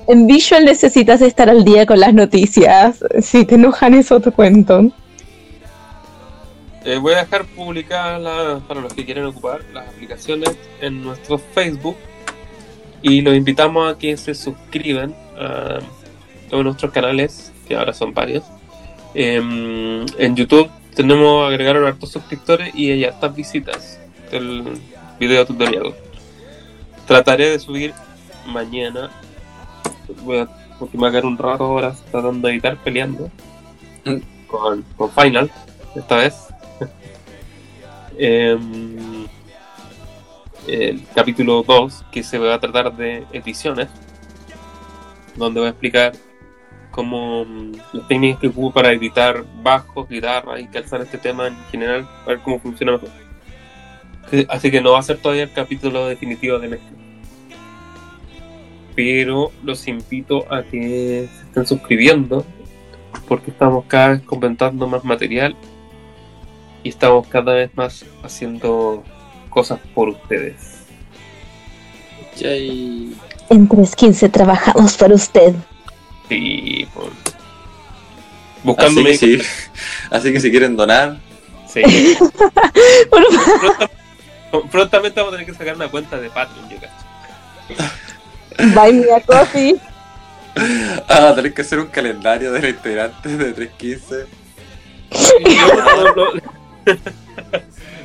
[0.08, 3.00] en Visual necesitas estar al día con las noticias.
[3.20, 4.90] Si te enojan, eso te cuento.
[6.84, 11.96] Eh, voy a dejar publicadas para los que quieren ocupar las aplicaciones en nuestro Facebook
[13.02, 15.78] y los invitamos a que se suscriban a
[16.48, 18.44] todos nuestros canales, que ahora son varios.
[19.14, 23.98] Em, en YouTube tenemos agregaron hartos suscriptores y hay hartas visitas
[24.30, 24.64] del
[25.18, 25.94] video tutorial.
[27.06, 27.92] Trataré de subir
[28.46, 29.10] mañana,
[30.24, 30.48] voy a,
[30.78, 33.30] porque me va a quedar un rato ahora tratando de editar peleando
[34.04, 34.16] Mm.
[34.48, 35.50] con, con Final
[35.94, 36.34] esta vez.
[38.18, 39.11] Em,
[40.66, 43.88] el capítulo 2, que se va a tratar de ediciones,
[45.36, 46.12] donde voy a explicar
[46.90, 51.56] cómo mm, las técnicas que ocupo para editar bajos, guitarras y calzar este tema en
[51.70, 53.08] general, a ver cómo funciona mejor.
[54.30, 56.98] Sí, Así que no va a ser todavía el capítulo definitivo de mezcla.
[58.94, 62.44] Pero los invito a que se estén suscribiendo
[63.26, 65.56] porque estamos cada vez comentando más material
[66.82, 69.02] y estamos cada vez más haciendo
[69.52, 70.54] cosas por ustedes.
[72.38, 73.14] Yay.
[73.50, 75.54] En 315 trabajamos para usted.
[76.28, 77.10] Sí, por...
[78.64, 79.42] buscando Así que, si,
[80.10, 81.18] así que si quieren donar,
[81.72, 81.82] Sí.
[83.10, 86.92] Bueno, prontamente vamos a tener que sacar una cuenta de Patreon, yo cacho.
[88.74, 89.80] Buy me a coffee.
[91.08, 94.26] Ah, tenés que hacer un calendario de los integrantes de 315.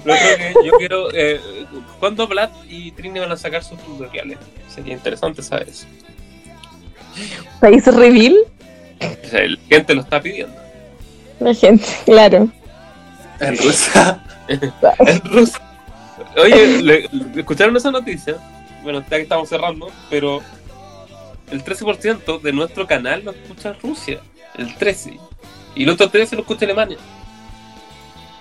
[0.08, 1.08] Yo, lo- lo- lo otro que yo quiero.
[1.14, 1.41] Eh,
[1.99, 4.38] ¿Cuándo Vlad y Trini van a sacar sus tutoriales?
[4.74, 5.86] Sería interesante saber eso.
[7.60, 8.36] ¿País reveal?
[9.01, 10.55] O sea, la gente lo está pidiendo.
[11.39, 12.47] La gente, claro.
[13.39, 14.24] En Rusia.
[14.49, 15.60] En Rusia.
[16.41, 18.38] Oye, ¿le- le- ¿escucharon esa noticia?
[18.84, 20.41] Bueno, ya que estamos cerrando, pero
[21.51, 24.20] el 13% de nuestro canal lo escucha Rusia.
[24.58, 25.20] El 13%.
[25.76, 26.97] Y el otro 13% lo escucha Alemania.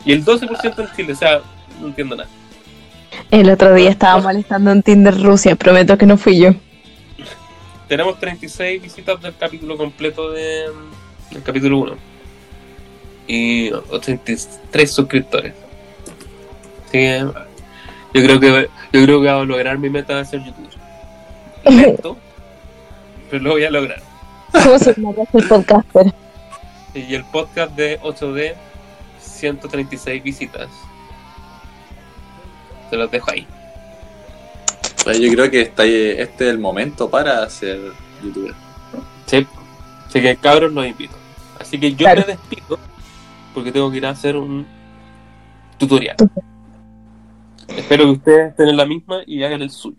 [0.05, 1.13] Y el 12% en Chile.
[1.13, 1.41] O sea,
[1.81, 2.29] no entiendo nada.
[3.31, 6.51] El otro día estaba molestando en Tinder Rusia, prometo que no fui yo.
[7.89, 10.67] Tenemos 36 visitas del capítulo completo de,
[11.31, 11.97] del capítulo 1.
[13.29, 15.53] Y 83 suscriptores.
[16.85, 17.19] Así que
[18.15, 20.71] yo creo que yo creo que voy a lograr mi meta de ser youtuber.
[21.65, 22.17] Lento,
[23.31, 24.01] pero lo voy a lograr.
[24.53, 26.15] ¿Cómo se el podcaster?
[26.95, 28.55] Y el podcast de 8D,
[29.21, 30.69] 136 visitas.
[32.91, 33.47] Se los dejo ahí.
[35.05, 37.79] Pues yo creo que está, este es el momento para ser
[38.23, 38.55] youtuber.
[39.27, 39.47] Sí.
[40.07, 41.15] Así que cabros los invito.
[41.61, 42.23] Así que yo Claro.
[42.23, 42.79] me despido
[43.55, 44.67] porque tengo que ir a hacer un
[45.79, 46.17] tutorial.
[47.69, 49.97] Espero que ustedes estén en la misma y hagan el suyo.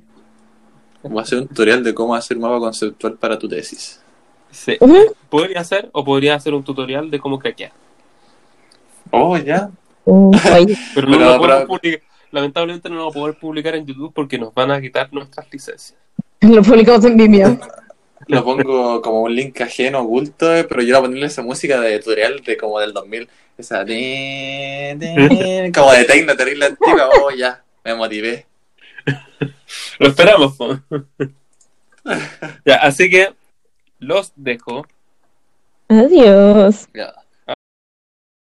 [1.04, 4.02] Voy a hacer un tutorial de cómo hacer un mapa conceptual para tu tesis.
[4.52, 4.78] Sí.
[5.30, 7.72] Podría hacer o podría hacer un tutorial de cómo hackear.
[9.12, 9.70] Oh, ya.
[10.06, 12.02] Oye, Pero no Pero- lo podemos pero- publicar.
[12.32, 15.48] Lamentablemente no lo vamos a poder publicar en YouTube porque nos van a quitar nuestras
[15.52, 15.96] licencias.
[16.42, 17.60] lo publicamos en Vimeo.
[18.28, 21.80] Lo pongo como un link ajeno oculto, eh, pero yo voy a ponerle esa música
[21.80, 23.30] de tutorial de como del 2000.
[23.58, 27.10] Esa de, de- como de tecno terrible antigua.
[27.24, 27.64] Oh, ya.
[27.84, 28.46] Me motivé.
[30.00, 30.56] Lo esperamos.
[30.58, 30.78] po.
[32.66, 33.34] ya, así que
[34.00, 34.86] los dejo.
[35.90, 36.88] Adiós.
[36.94, 37.14] Ya.